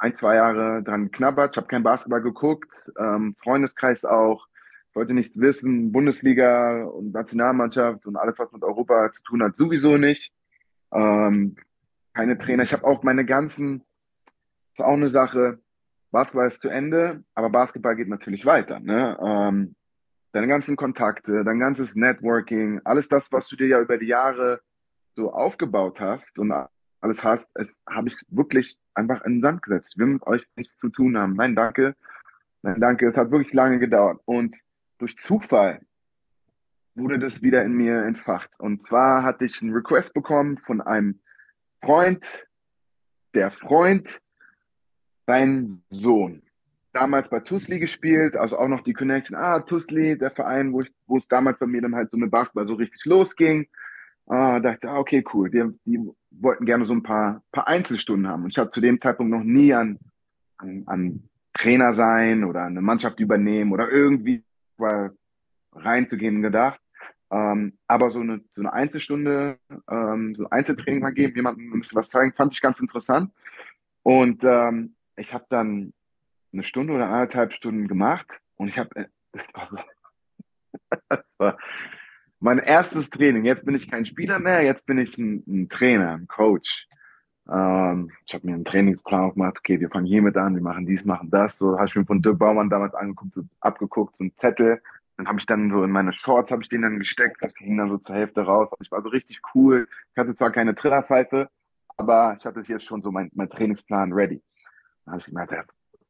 [0.00, 1.52] ein, zwei Jahre dran geknabbert.
[1.52, 4.46] Ich habe kein Basketball geguckt, ähm, Freundeskreis auch.
[4.94, 9.98] Wollte nichts wissen, Bundesliga und Nationalmannschaft und alles, was mit Europa zu tun hat, sowieso
[9.98, 10.32] nicht.
[10.92, 11.54] Ähm,
[12.14, 12.64] keine Trainer.
[12.64, 13.84] Ich habe auch meine ganzen,
[14.72, 15.60] ist auch eine Sache,
[16.10, 18.80] Basketball ist zu Ende, aber Basketball geht natürlich weiter.
[18.80, 19.16] Ne?
[19.22, 19.76] Ähm,
[20.32, 24.60] deine ganzen Kontakte, dein ganzes Networking, alles das, was du dir ja über die Jahre
[25.14, 26.52] so aufgebaut hast und
[27.00, 29.98] alles hast, es habe ich wirklich einfach in den Sand gesetzt.
[29.98, 31.34] Will mit euch nichts zu tun haben.
[31.34, 31.96] Nein, danke.
[32.62, 33.08] Nein, danke.
[33.08, 34.20] Es hat wirklich lange gedauert.
[34.24, 34.56] Und
[34.98, 35.80] durch Zufall
[36.94, 38.50] wurde das wieder in mir entfacht.
[38.58, 41.20] Und zwar hatte ich einen Request bekommen von einem
[41.82, 42.24] Freund,
[43.34, 44.20] der Freund,
[45.26, 46.42] sein Sohn.
[46.92, 50.92] Damals bei Tusli gespielt, also auch noch die Connection, ah, Tusli, der Verein, wo, ich,
[51.06, 53.68] wo es damals bei mir dann halt so mit Basketball so richtig losging.
[54.26, 55.48] Ah, dachte, ah, okay, cool.
[55.50, 58.44] Die, die wollten gerne so ein paar, paar Einzelstunden haben.
[58.44, 59.98] Und ich habe zu dem Zeitpunkt noch nie an,
[60.58, 64.44] an, an Trainer sein oder eine Mannschaft übernehmen oder irgendwie
[65.72, 66.80] reinzugehen gedacht.
[67.30, 69.58] Ähm, aber so eine, so eine Einzelstunde,
[69.88, 73.32] ähm, so ein Einzeltraining mal geben, jemandem ein bisschen was zeigen, fand ich ganz interessant.
[74.02, 75.92] Und ähm, ich habe dann
[76.52, 78.26] eine Stunde oder anderthalb Stunden gemacht
[78.56, 79.78] und ich habe, äh, das war so,
[81.08, 81.58] das war
[82.40, 83.44] mein erstes Training.
[83.44, 86.88] Jetzt bin ich kein Spieler mehr, jetzt bin ich ein, ein Trainer, ein Coach.
[87.48, 91.04] Ähm, ich habe mir einen Trainingsplan gemacht, okay, wir fangen hiermit an, wir machen dies,
[91.04, 91.56] machen das.
[91.58, 94.80] So habe ich mir von Dirk Baumann damals angeguckt, so, abgeguckt, so ein Zettel,
[95.16, 97.76] dann habe ich dann so in meine Shorts habe ich den dann gesteckt, das ging
[97.76, 98.70] dann so zur Hälfte raus.
[98.80, 99.86] Ich war so richtig cool.
[100.12, 101.50] Ich hatte zwar keine Trillerpfeife,
[101.98, 104.42] aber ich hatte jetzt schon so mein, mein Trainingsplan ready.
[105.04, 105.52] Dann habe ich gemerkt,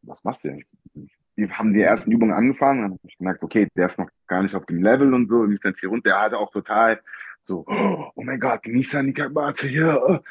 [0.03, 1.11] was machst du denn?
[1.41, 4.55] Die haben die ersten Übungen angefangen, dann ich gemerkt, okay, der ist noch gar nicht
[4.55, 6.11] auf dem Level und so, und jetzt hier runter.
[6.11, 7.01] Der hatte auch total
[7.45, 10.23] so, oh mein Gott, Nisa Nikabate hier.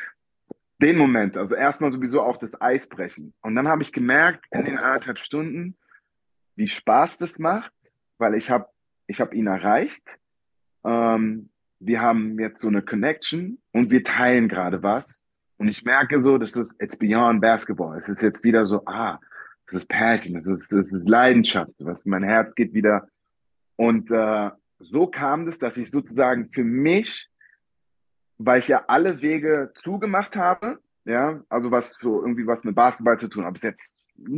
[0.82, 3.34] Den Moment, also erstmal sowieso auch das Eis brechen.
[3.42, 5.76] Und dann habe ich gemerkt, in den anderthalb Stunden,
[6.56, 7.74] wie Spaß das macht
[8.20, 8.68] weil ich habe
[9.08, 10.04] ich hab ihn erreicht.
[10.86, 11.50] Ähm,
[11.80, 15.20] wir haben jetzt so eine Connection und wir teilen gerade was.
[15.58, 17.98] Und ich merke so, das ist it's beyond basketball.
[17.98, 19.20] Es ist jetzt wieder so, ah,
[19.72, 23.08] das ist Passion, das ist, das ist Leidenschaft, was mein Herz geht wieder.
[23.76, 24.50] Und äh,
[24.80, 27.30] so kam es, dass ich sozusagen für mich,
[28.38, 33.20] weil ich ja alle Wege zugemacht habe, ja, also was so irgendwie was mit Basketball
[33.20, 33.84] zu tun, ob es jetzt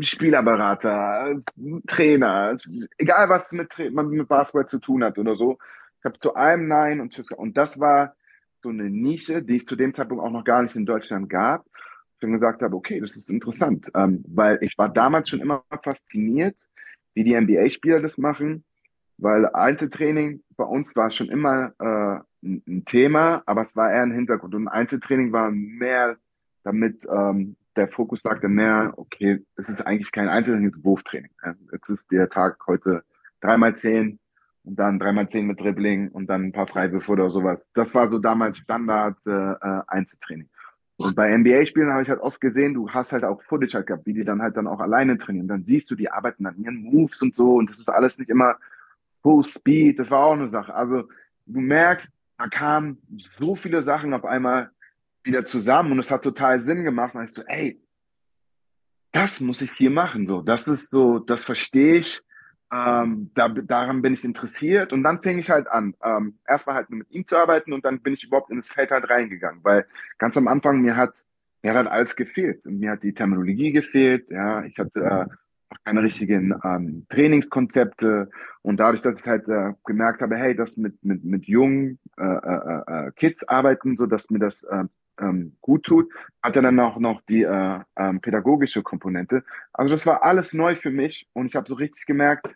[0.02, 1.42] Spielerberater,
[1.88, 2.58] Trainer,
[2.98, 5.58] egal was mit, man mit Basketball zu tun hat oder so.
[6.00, 7.32] Ich habe zu allem Nein und Tschüss.
[7.32, 8.16] Und das war
[8.62, 11.66] so eine Nische, die ich zu dem Zeitpunkt auch noch gar nicht in Deutschland gab.
[12.22, 16.56] Dann gesagt habe, okay, das ist interessant, ähm, weil ich war damals schon immer fasziniert,
[17.14, 18.64] wie die NBA-Spieler das machen,
[19.18, 24.12] weil Einzeltraining bei uns war schon immer äh, ein, Thema, aber es war eher ein
[24.12, 24.56] Hintergrund.
[24.56, 26.18] Und Einzeltraining war mehr
[26.64, 31.32] damit ähm, der Fokus dann mehr, okay, es ist eigentlich kein einzelnes Wurftraining.
[31.72, 33.04] Es ist der Tag heute
[33.40, 34.20] dreimal zehn
[34.64, 37.60] und dann dreimal zehn mit Dribbling und dann ein paar Freiwürfe oder sowas.
[37.74, 40.50] Das war so damals Standard äh, äh Einzeltraining.
[41.06, 44.06] Und bei NBA-Spielen habe ich halt oft gesehen, du hast halt auch Footage halt gehabt,
[44.06, 45.48] wie die dann halt dann auch alleine trainieren.
[45.48, 48.30] Dann siehst du, die arbeiten an ihren Moves und so und das ist alles nicht
[48.30, 48.56] immer
[49.22, 50.00] Full Speed.
[50.00, 50.74] Das war auch eine Sache.
[50.74, 51.08] Also
[51.46, 52.98] du merkst, da kamen
[53.38, 54.72] so viele Sachen auf einmal,
[55.24, 57.16] wieder zusammen und es hat total Sinn gemacht.
[57.16, 57.80] Und ich so, ey,
[59.12, 60.28] das muss ich hier machen.
[60.28, 62.22] So, das ist so, das verstehe ich.
[62.74, 64.94] Ähm, da, daran bin ich interessiert.
[64.94, 68.02] Und dann fing ich halt an, ähm, erstmal halt mit ihm zu arbeiten und dann
[68.02, 69.86] bin ich überhaupt in das Feld halt reingegangen, weil
[70.18, 71.14] ganz am Anfang mir hat,
[71.62, 72.66] mir hat halt alles gefehlt.
[72.66, 74.32] Mir hat die Terminologie gefehlt.
[74.32, 75.26] Ja, ich hatte äh,
[75.84, 78.30] keine richtigen ähm, Trainingskonzepte
[78.62, 82.24] und dadurch, dass ich halt äh, gemerkt habe, hey, das mit mit mit jungen äh,
[82.24, 84.86] äh, äh Kids arbeiten, so dass mir das äh,
[85.20, 86.12] ähm, gut tut,
[86.42, 89.44] hat er dann auch noch die äh, ähm, pädagogische Komponente.
[89.74, 92.48] Also das war alles neu für mich und ich habe so richtig gemerkt,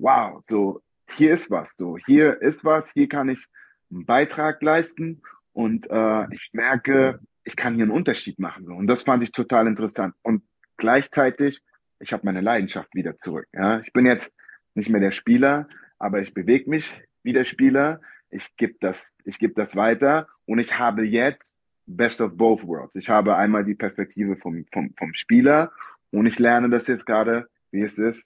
[0.00, 0.80] wow, so
[1.16, 3.46] hier ist was, so hier ist was, hier kann ich
[3.90, 5.22] einen Beitrag leisten
[5.52, 8.66] und äh, ich merke, ich kann hier einen Unterschied machen.
[8.66, 8.72] So.
[8.72, 10.14] Und das fand ich total interessant.
[10.22, 10.42] Und
[10.76, 11.60] gleichzeitig,
[11.98, 13.46] ich habe meine Leidenschaft wieder zurück.
[13.52, 13.80] Ja?
[13.80, 14.30] Ich bin jetzt
[14.74, 18.00] nicht mehr der Spieler, aber ich bewege mich wie der Spieler.
[18.30, 21.42] Ich gebe das, ich gebe das weiter und ich habe jetzt
[21.86, 22.94] Best of both worlds.
[22.94, 25.72] Ich habe einmal die Perspektive vom, vom, vom Spieler
[26.12, 28.22] und ich lerne das jetzt gerade, wie es ist,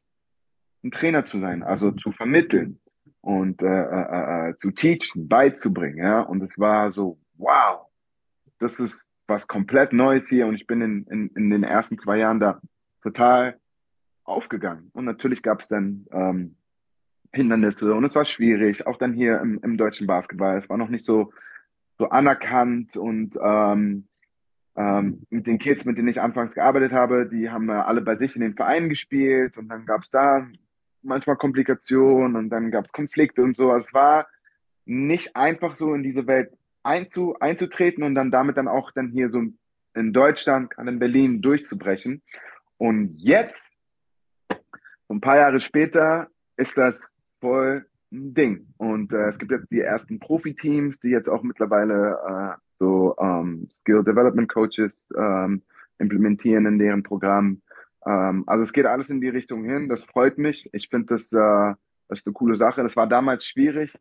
[0.85, 2.79] ein Trainer zu sein, also zu vermitteln
[3.21, 5.99] und äh, äh, äh, zu teachen, beizubringen.
[5.99, 6.21] Ja?
[6.21, 7.87] Und es war so, wow,
[8.59, 12.19] das ist was komplett Neues hier und ich bin in, in, in den ersten zwei
[12.19, 12.61] Jahren da
[13.03, 13.59] total
[14.25, 14.91] aufgegangen.
[14.93, 16.57] Und natürlich gab es dann ähm,
[17.33, 20.59] Hindernisse und es war schwierig, auch dann hier im, im deutschen Basketball.
[20.59, 21.33] Es war noch nicht so
[21.99, 24.09] so anerkannt und ähm,
[24.77, 28.17] ähm, mit den Kids, mit denen ich anfangs gearbeitet habe, die haben äh, alle bei
[28.17, 30.47] sich in den Vereinen gespielt und dann gab es da
[31.05, 33.75] manchmal Komplikationen und dann gab es Konflikte und so.
[33.75, 34.27] Es war
[34.85, 36.51] nicht einfach so in diese Welt
[36.83, 39.43] einzu, einzutreten und dann damit dann auch dann hier so
[39.95, 42.23] in Deutschland, in Berlin durchzubrechen.
[42.79, 43.63] Und jetzt,
[45.09, 46.95] ein paar Jahre später, ist das
[47.41, 48.67] voll ein Ding.
[48.77, 53.69] Und äh, es gibt jetzt die ersten Profiteams, die jetzt auch mittlerweile äh, so ähm,
[53.71, 55.63] Skill Development Coaches ähm,
[55.99, 57.63] implementieren in deren Programm.
[58.07, 59.89] Ähm, also es geht alles in die Richtung hin.
[59.89, 60.69] Das freut mich.
[60.73, 61.75] Ich finde das, äh,
[62.09, 62.83] das ist eine coole Sache.
[62.83, 63.93] Das war damals schwierig,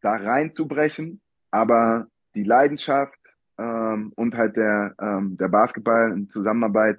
[0.00, 3.18] da reinzubrechen, aber die Leidenschaft
[3.58, 6.98] ähm, und halt der, ähm, der Basketball in Zusammenarbeit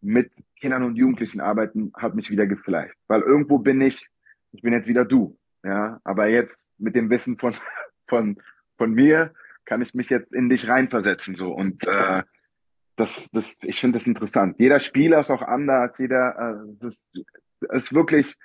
[0.00, 0.30] mit
[0.60, 2.96] Kindern und Jugendlichen arbeiten hat mich wieder gefleischt.
[3.08, 4.06] Weil irgendwo bin ich,
[4.52, 5.38] ich bin jetzt wieder du.
[5.62, 7.56] Ja, aber jetzt mit dem Wissen von,
[8.08, 8.36] von,
[8.76, 9.32] von mir
[9.64, 11.54] kann ich mich jetzt in dich reinversetzen, so.
[11.54, 12.22] Und, äh,
[12.96, 14.56] das, das, ich finde das interessant.
[14.58, 17.08] Jeder Spieler ist auch anders, jeder, äh, das
[17.72, 18.36] ist wirklich,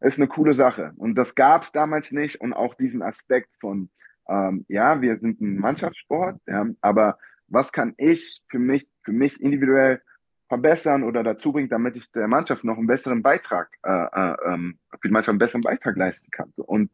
[0.00, 0.92] ist eine coole Sache.
[0.96, 2.40] Und das gab es damals nicht.
[2.40, 3.90] Und auch diesen Aspekt von,
[4.28, 9.40] ähm, ja, wir sind ein Mannschaftssport, ja, aber was kann ich für mich, für mich
[9.40, 10.02] individuell
[10.48, 14.78] verbessern oder dazu bringen, damit ich der Mannschaft noch einen besseren Beitrag, äh, äh, ähm,
[14.90, 16.52] für die Mannschaft einen besseren Beitrag leisten kann.
[16.56, 16.64] So.
[16.64, 16.90] Und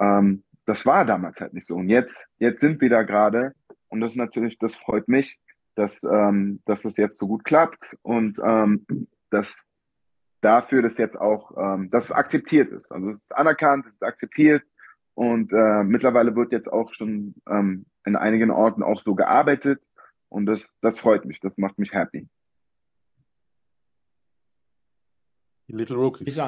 [0.00, 1.74] ähm, das war damals halt nicht so.
[1.76, 3.54] Und jetzt, jetzt sind wir da gerade
[3.88, 5.38] und das ist natürlich, das freut mich,
[5.74, 8.86] dass, ähm, dass das jetzt so gut klappt und ähm,
[9.30, 9.46] dass
[10.40, 12.90] dafür das jetzt auch, ähm, dass es akzeptiert ist.
[12.90, 14.62] Also es ist anerkannt, es ist akzeptiert
[15.14, 19.80] und äh, mittlerweile wird jetzt auch schon ähm, in einigen Orten auch so gearbeitet
[20.28, 22.28] und das, das freut mich, das macht mich happy.
[25.68, 26.38] Little Rookies.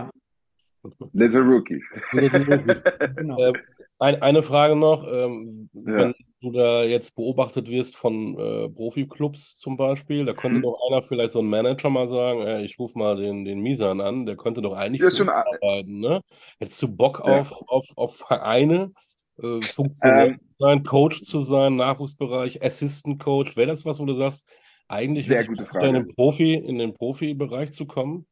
[1.13, 1.83] Little Rookies.
[2.13, 2.83] Little Rookies.
[3.17, 3.39] genau.
[3.53, 3.53] äh,
[3.99, 5.07] ein, eine Frage noch.
[5.07, 5.83] Ähm, ja.
[5.85, 6.15] Wenn
[6.45, 10.63] du da jetzt beobachtet wirst von äh, Profiklubs zum Beispiel, da könnte hm.
[10.63, 14.01] doch einer vielleicht so ein Manager mal sagen, äh, ich rufe mal den, den Misan
[14.01, 16.01] an, der könnte doch eigentlich schon arbeiten.
[16.01, 16.21] Ne?
[16.59, 17.41] Hättest du Bock ja.
[17.41, 18.93] auf, auf, auf Vereine,
[19.43, 23.57] äh, Funktionär ähm, sein, Coach zu sein, Nachwuchsbereich, Assistant Coach?
[23.57, 24.49] Wäre das was, wo du sagst,
[24.89, 25.89] eigentlich sehr gute Frage.
[25.89, 28.27] in den Profi, in den Profibereich zu kommen?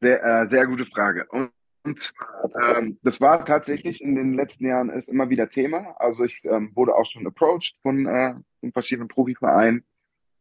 [0.00, 1.26] Sehr, äh, sehr gute Frage.
[1.30, 1.50] Und
[1.86, 2.12] und
[2.62, 5.94] ähm, das war tatsächlich in den letzten Jahren ist immer wieder Thema.
[5.98, 9.84] Also ich ähm, wurde auch schon approached von, äh, von verschiedenen Profivereinen,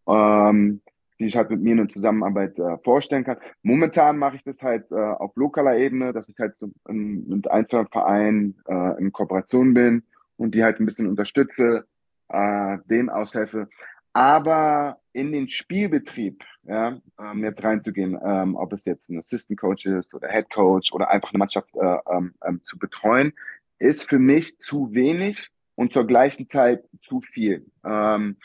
[0.07, 0.81] ähm,
[1.19, 3.37] die ich halt mit mir eine Zusammenarbeit äh, vorstellen kann.
[3.61, 7.49] Momentan mache ich das halt äh, auf lokaler Ebene, dass ich halt so in, mit
[7.49, 10.03] einzelnen Vereinen äh, in Kooperation bin
[10.37, 11.85] und die halt ein bisschen unterstütze,
[12.29, 13.69] äh, denen aushelfe.
[14.13, 19.85] Aber in den Spielbetrieb, ja, ähm, jetzt reinzugehen, ähm, ob es jetzt ein Assistant Coach
[19.85, 23.31] ist oder Head Coach oder einfach eine Mannschaft äh, ähm, ähm, zu betreuen,
[23.79, 27.65] ist für mich zu wenig und zur gleichen Zeit zu viel.
[27.85, 28.35] Ähm,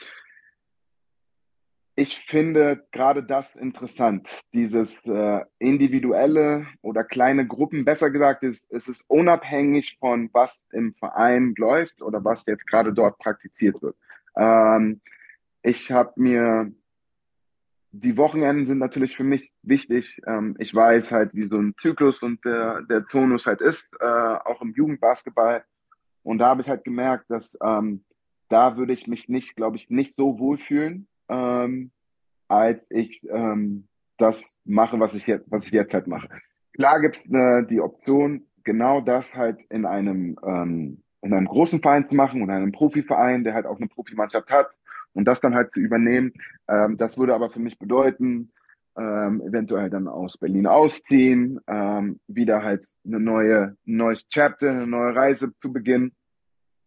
[1.97, 8.89] ich finde gerade das interessant, dieses äh, individuelle oder kleine Gruppen, besser gesagt, ist, ist
[8.89, 13.97] es unabhängig von was im Verein läuft oder was jetzt gerade dort praktiziert wird.
[14.37, 15.01] Ähm,
[15.63, 16.73] ich habe mir,
[17.93, 20.21] die Wochenenden sind natürlich für mich wichtig.
[20.27, 24.05] Ähm, ich weiß halt, wie so ein Zyklus und der, der Tonus halt ist, äh,
[24.05, 25.65] auch im Jugendbasketball.
[26.23, 28.05] Und da habe ich halt gemerkt, dass ähm,
[28.49, 31.91] da würde ich mich nicht, glaube ich, nicht so wohlfühlen, ähm,
[32.49, 33.87] als ich ähm,
[34.19, 36.29] das mache, was ich jetzt, was ich jetzt halt mache.
[36.75, 41.81] Klar gibt es äh, die Option, genau das halt in einem ähm, in einem großen
[41.81, 44.71] Verein zu machen oder einem Profiverein, der halt auch eine Profimannschaft hat,
[45.15, 46.33] und das dann halt zu übernehmen,
[46.69, 48.53] ähm, das würde aber für mich bedeuten,
[48.97, 54.87] ähm, eventuell dann aus Berlin ausziehen, ähm, wieder halt eine neue, ein neues Chapter, eine
[54.87, 56.13] neue Reise zu beginnen.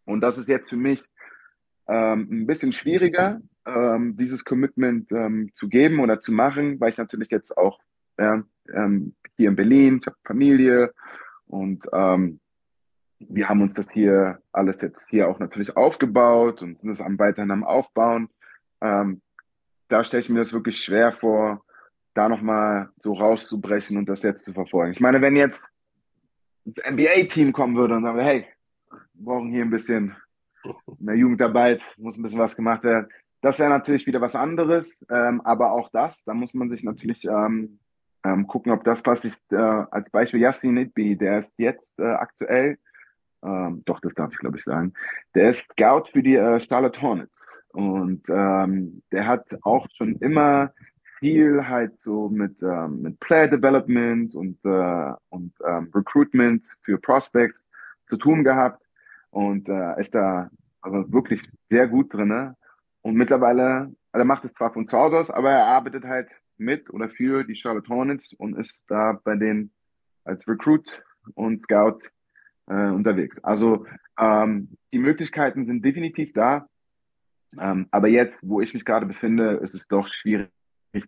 [0.06, 1.04] Und das ist jetzt für mich
[1.88, 6.98] ähm, ein bisschen schwieriger, ähm, dieses Commitment ähm, zu geben oder zu machen, weil ich
[6.98, 7.80] natürlich jetzt auch
[8.18, 8.40] äh,
[9.38, 10.94] hier in Berlin, ich habe Familie
[11.48, 12.40] und ähm,
[13.20, 17.18] wir haben uns das hier alles jetzt hier auch natürlich aufgebaut und sind es am
[17.20, 18.30] weiterhin am Aufbauen.
[18.82, 19.22] Ähm,
[19.90, 21.64] da stelle ich mir das wirklich schwer vor,
[22.14, 24.94] da nochmal so rauszubrechen und das jetzt zu verfolgen.
[24.94, 25.60] Ich meine, wenn jetzt
[26.66, 28.46] das NBA-Team kommen würde und sagen, hey,
[29.14, 30.16] wir brauchen hier ein bisschen
[31.00, 33.10] mehr Jugendarbeit, muss ein bisschen was gemacht werden.
[33.42, 37.26] Das wäre natürlich wieder was anderes, ähm, aber auch das, da muss man sich natürlich
[37.26, 37.80] ähm,
[38.24, 39.26] ähm, gucken, ob das passt.
[39.26, 42.78] Ich, äh, als Beispiel Yassin Nidbi, der ist jetzt äh, aktuell
[43.44, 44.94] ähm, doch, das darf ich glaube ich sagen,
[45.36, 47.34] der ist Scout für die äh, Charlotte Hornets.
[47.70, 50.72] Und ähm, der hat auch schon immer
[51.20, 57.66] viel halt so mit, ähm, mit Player Development und, äh, und ähm, Recruitment für Prospects
[58.10, 58.84] zu tun gehabt
[59.32, 60.50] und äh, ist da
[60.82, 62.56] also wirklich sehr gut drinne.
[63.02, 66.30] Und mittlerweile, also er macht es zwar von zu Hause aus, aber er arbeitet halt
[66.58, 69.72] mit oder für die Charlotte Hornets und ist da bei denen
[70.26, 71.02] als Recruit
[71.34, 72.00] und Scout
[72.68, 73.38] äh, unterwegs.
[73.44, 73.86] Also
[74.20, 76.68] ähm, die Möglichkeiten sind definitiv da.
[77.60, 80.50] Ähm, aber jetzt, wo ich mich gerade befinde, ist es doch schwierig,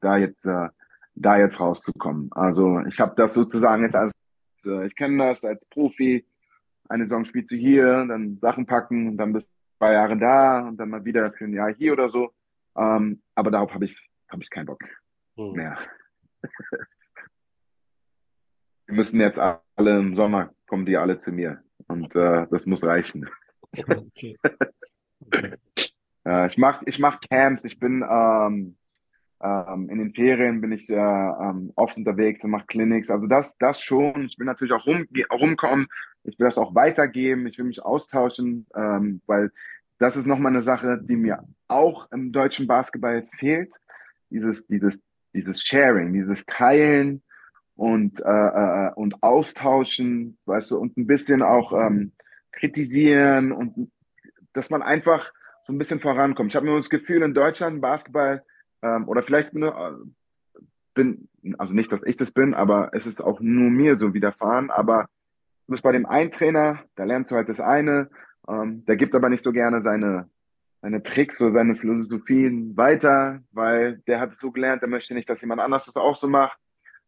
[0.02, 0.70] da jetzt, äh,
[1.16, 2.32] da jetzt rauszukommen.
[2.34, 4.14] Also ich habe das sozusagen jetzt als,
[4.66, 6.26] äh, ich kenne das als Profi.
[6.88, 10.68] Eine Saison spielst du hier, dann Sachen packen und dann bist du zwei Jahre da
[10.68, 12.32] und dann mal wieder für ein Jahr hier oder so.
[12.78, 14.84] Ähm, aber darauf habe ich, hab ich keinen Bock
[15.36, 15.54] hm.
[15.54, 15.78] mehr.
[18.88, 22.84] Wir müssen jetzt alle im Sommer kommen die alle zu mir und äh, das muss
[22.84, 23.28] reichen.
[23.72, 24.38] Okay.
[26.26, 28.76] äh, ich mache ich mach Camps, ich bin ähm,
[29.44, 33.10] ähm, in den Ferien bin ich äh, ähm, oft unterwegs und mache Clinics.
[33.10, 34.26] Also das, das schon.
[34.26, 35.88] Ich will natürlich auch rum, rumkommen.
[36.24, 37.46] Ich will das auch weitergeben.
[37.48, 39.52] Ich will mich austauschen, ähm, weil
[40.00, 43.72] das ist nochmal eine Sache, die mir auch im deutschen Basketball fehlt.
[44.30, 44.98] Dieses, dieses,
[45.34, 47.22] dieses Sharing, dieses Teilen
[47.76, 52.14] und, äh, äh, und Austauschen, weißt du, und ein bisschen auch ähm,
[52.52, 53.92] kritisieren und
[54.54, 55.32] dass man einfach
[55.68, 56.52] so ein bisschen vorankommt.
[56.52, 58.44] Ich habe nur das Gefühl, in Deutschland Basketball
[58.82, 60.62] ähm, oder vielleicht nur, äh,
[60.94, 64.72] bin, also nicht, dass ich das bin, aber es ist auch nur mir so widerfahren.
[64.72, 65.10] Aber
[65.68, 68.10] du bist bei dem einen Trainer, da lernst du halt das eine,
[68.48, 70.30] ähm, der gibt aber nicht so gerne seine,
[70.82, 75.30] seine Tricks oder seine Philosophien weiter, weil der hat es so gelernt, der möchte nicht,
[75.30, 76.58] dass jemand anders das auch so macht,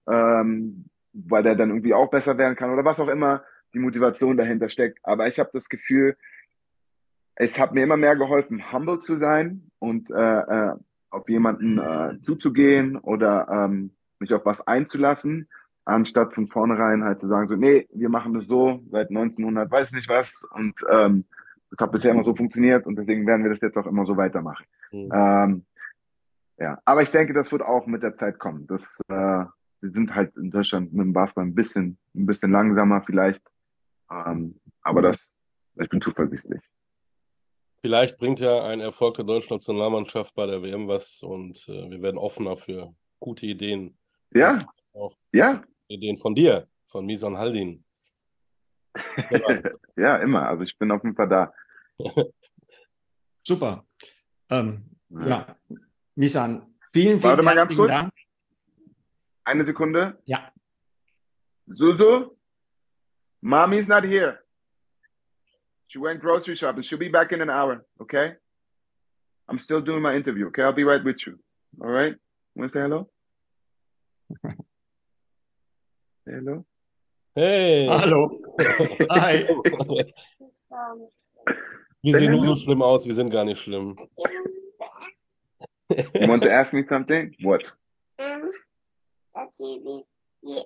[0.08, 3.44] ähm, weil der dann irgendwie auch besser werden kann oder was auch immer
[3.74, 5.00] die Motivation dahinter steckt.
[5.04, 6.16] Aber ich habe das Gefühl,
[7.36, 10.74] es hat mir immer mehr geholfen, humble zu sein und äh, äh,
[11.10, 15.48] auf jemanden äh, zuzugehen oder ähm, mich auf was einzulassen,
[15.86, 19.92] anstatt von vornherein halt zu sagen, so, nee, wir machen das so seit 1900, weiß
[19.92, 21.26] nicht was und ähm,
[21.70, 24.18] das hat bisher immer so funktioniert und deswegen werden wir das jetzt auch immer so
[24.18, 24.66] weitermachen.
[24.92, 25.10] Mhm.
[25.14, 25.66] Ähm,
[26.58, 28.66] ja, aber ich denke, das wird auch mit der Zeit kommen.
[28.68, 29.46] Das, äh,
[29.82, 33.42] wir sind halt in Deutschland mit dem Basketball ein bisschen, ein bisschen langsamer vielleicht,
[34.12, 35.20] ähm, aber das,
[35.76, 36.62] ich bin zuversichtlich.
[37.82, 42.02] Vielleicht bringt ja ein Erfolg der deutschen Nationalmannschaft bei der WM was und äh, wir
[42.02, 43.98] werden offener für gute Ideen.
[44.34, 44.68] Ja.
[44.94, 45.64] Auch ja.
[45.88, 47.84] Ideen von dir, von Misan Haldin.
[49.96, 50.50] ja, immer.
[50.50, 51.54] Also ich bin auf jeden Fall da.
[53.44, 53.86] Super.
[54.50, 55.28] Ähm, ja.
[55.28, 55.56] ja.
[56.16, 57.92] Misan, vielen, vielen Warte mal ganz kurz.
[57.92, 58.12] Dank.
[59.48, 60.18] Eine Sekunde.
[60.26, 60.52] Ja.
[61.68, 62.36] Susu,
[63.42, 64.40] Mommy's not here.
[65.88, 66.84] She went grocery shopping.
[66.84, 67.86] She'll be back in an hour.
[68.02, 68.34] Okay.
[69.48, 70.48] I'm still doing my interview.
[70.48, 70.64] Okay.
[70.64, 71.40] I'll be right with you.
[71.82, 72.16] All right.
[72.56, 73.10] Want to say hello?
[76.26, 76.66] say hello.
[77.34, 77.88] Hey.
[77.88, 78.40] Hallo.
[79.10, 79.48] Hi.
[82.02, 83.06] Wir sehen nur so schlimm aus.
[83.06, 83.96] Wir sind gar nicht schlimm.
[83.98, 84.08] Um,
[86.22, 87.34] you want to ask me something?
[87.44, 87.64] What?
[88.20, 88.47] Um,
[89.38, 90.04] Um,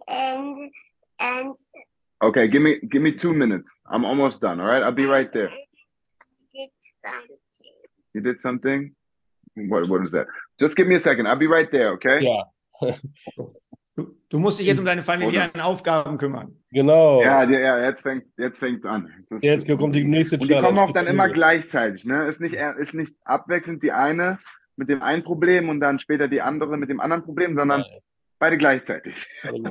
[0.08, 0.72] and
[1.20, 1.56] and
[2.24, 3.68] Okay, give me give me two minutes.
[3.90, 4.60] I'm almost done.
[4.60, 5.50] All right, I'll be right there.
[8.14, 8.96] You did something.
[9.56, 10.28] What what is that?
[10.60, 11.28] Just give me a second.
[11.28, 11.94] I'll be right there.
[11.94, 12.20] Okay.
[12.22, 12.44] Ja.
[13.98, 16.56] Du, du musst dich jetzt um deine familiären Aufgaben kümmern.
[16.72, 17.22] Genau.
[17.22, 19.12] Ja, ja, jetzt fängt jetzt fängt's an.
[19.30, 22.06] Das jetzt kommt die nächste Und die kommen auch dann immer gleichzeitig.
[22.06, 24.40] Ne, ist nicht ist nicht abwechselnd die eine
[24.78, 28.02] mit dem einen Problem und dann später die andere mit dem anderen Problem, sondern Nein.
[28.42, 29.26] Beide gleichzeitig.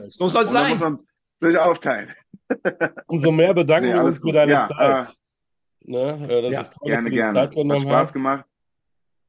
[0.09, 0.99] So soll es sein.
[1.41, 2.15] Will ich aufteilen.
[3.07, 5.17] Umso mehr bedanken nee, wir uns für deine ja, Zeit.
[5.87, 6.43] Äh, ne?
[6.43, 7.33] Das ja, ist toll, gerne, dass du die gerne.
[7.33, 8.13] Zeit genommen Spaß hast.
[8.15, 8.45] gemacht.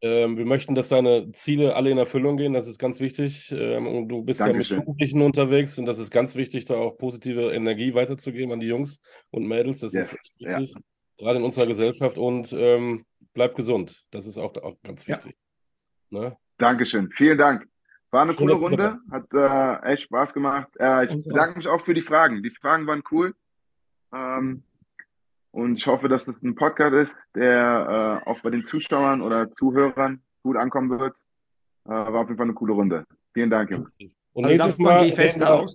[0.02, 2.54] Ähm, wir möchten, dass deine Ziele alle in Erfüllung gehen.
[2.54, 3.52] Das ist ganz wichtig.
[3.52, 4.78] Ähm, und du bist Dankeschön.
[4.78, 8.60] ja mit Jugendlichen unterwegs und das ist ganz wichtig, da auch positive Energie weiterzugeben an
[8.60, 9.80] die Jungs und Mädels.
[9.80, 10.08] Das yes.
[10.08, 10.74] ist echt wichtig.
[10.76, 10.82] Ja.
[11.18, 12.18] Gerade in unserer Gesellschaft.
[12.18, 14.06] Und ähm, bleib gesund.
[14.12, 15.36] Das ist auch, auch ganz wichtig.
[16.10, 16.36] Ne?
[16.58, 17.10] Dankeschön.
[17.16, 17.71] Vielen Dank.
[18.12, 20.68] War eine Schön, coole Runde, hat äh, echt Spaß gemacht.
[20.78, 22.44] Äh, ich bedanke mich auch für die Fragen.
[22.44, 23.34] Die Fragen waren cool.
[24.14, 24.64] Ähm,
[25.52, 29.50] und ich hoffe, dass das ein Podcast ist, der äh, auch bei den Zuschauern oder
[29.54, 31.16] Zuhörern gut ankommen wird.
[31.86, 33.06] Äh, war auf jeden Fall eine coole Runde.
[33.34, 33.96] Vielen Dank, Jungs.
[34.34, 35.66] Und also nächstes, Mal fest wir,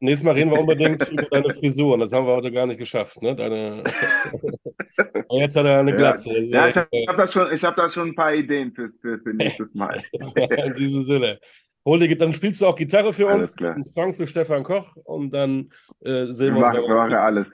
[0.00, 1.94] nächstes Mal reden wir unbedingt über deine Frisur.
[1.94, 3.20] Und das haben wir heute gar nicht geschafft.
[3.20, 3.36] Ne?
[3.36, 3.84] Deine...
[5.30, 6.38] Jetzt hat er eine Glatze.
[6.40, 9.18] Ja, ja ich habe hab da, schon, hab da schon ein paar Ideen für, für,
[9.18, 10.02] für nächstes Mal.
[10.12, 11.38] In diesem Sinne.
[11.84, 13.72] Hol dir, dann spielst du auch Gitarre für alles uns, klar.
[13.74, 16.76] einen Song für Stefan Koch und dann äh, sehen wir uns.
[16.76, 17.46] Wir machen alles.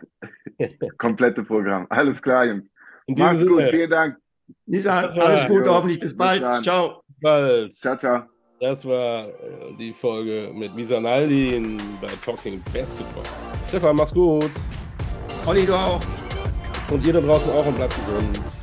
[0.98, 1.86] Komplette Programm.
[1.88, 2.64] Alles klar, Jungs.
[3.06, 3.50] Mach's Sinne.
[3.50, 4.16] gut, vielen Dank.
[4.66, 6.42] Lisa, alles Gute, hoffentlich bis bald.
[6.42, 7.02] Bis ciao.
[7.20, 7.72] Bald.
[7.74, 8.22] Ciao, ciao.
[8.60, 9.32] Das war äh,
[9.78, 13.22] die Folge mit Misa Naldin bei Talking Basketball.
[13.68, 14.50] Stefan, mach's gut.
[15.46, 16.00] Olli, du auch.
[16.90, 18.57] Und ihr da draußen auch und bleibt gesund.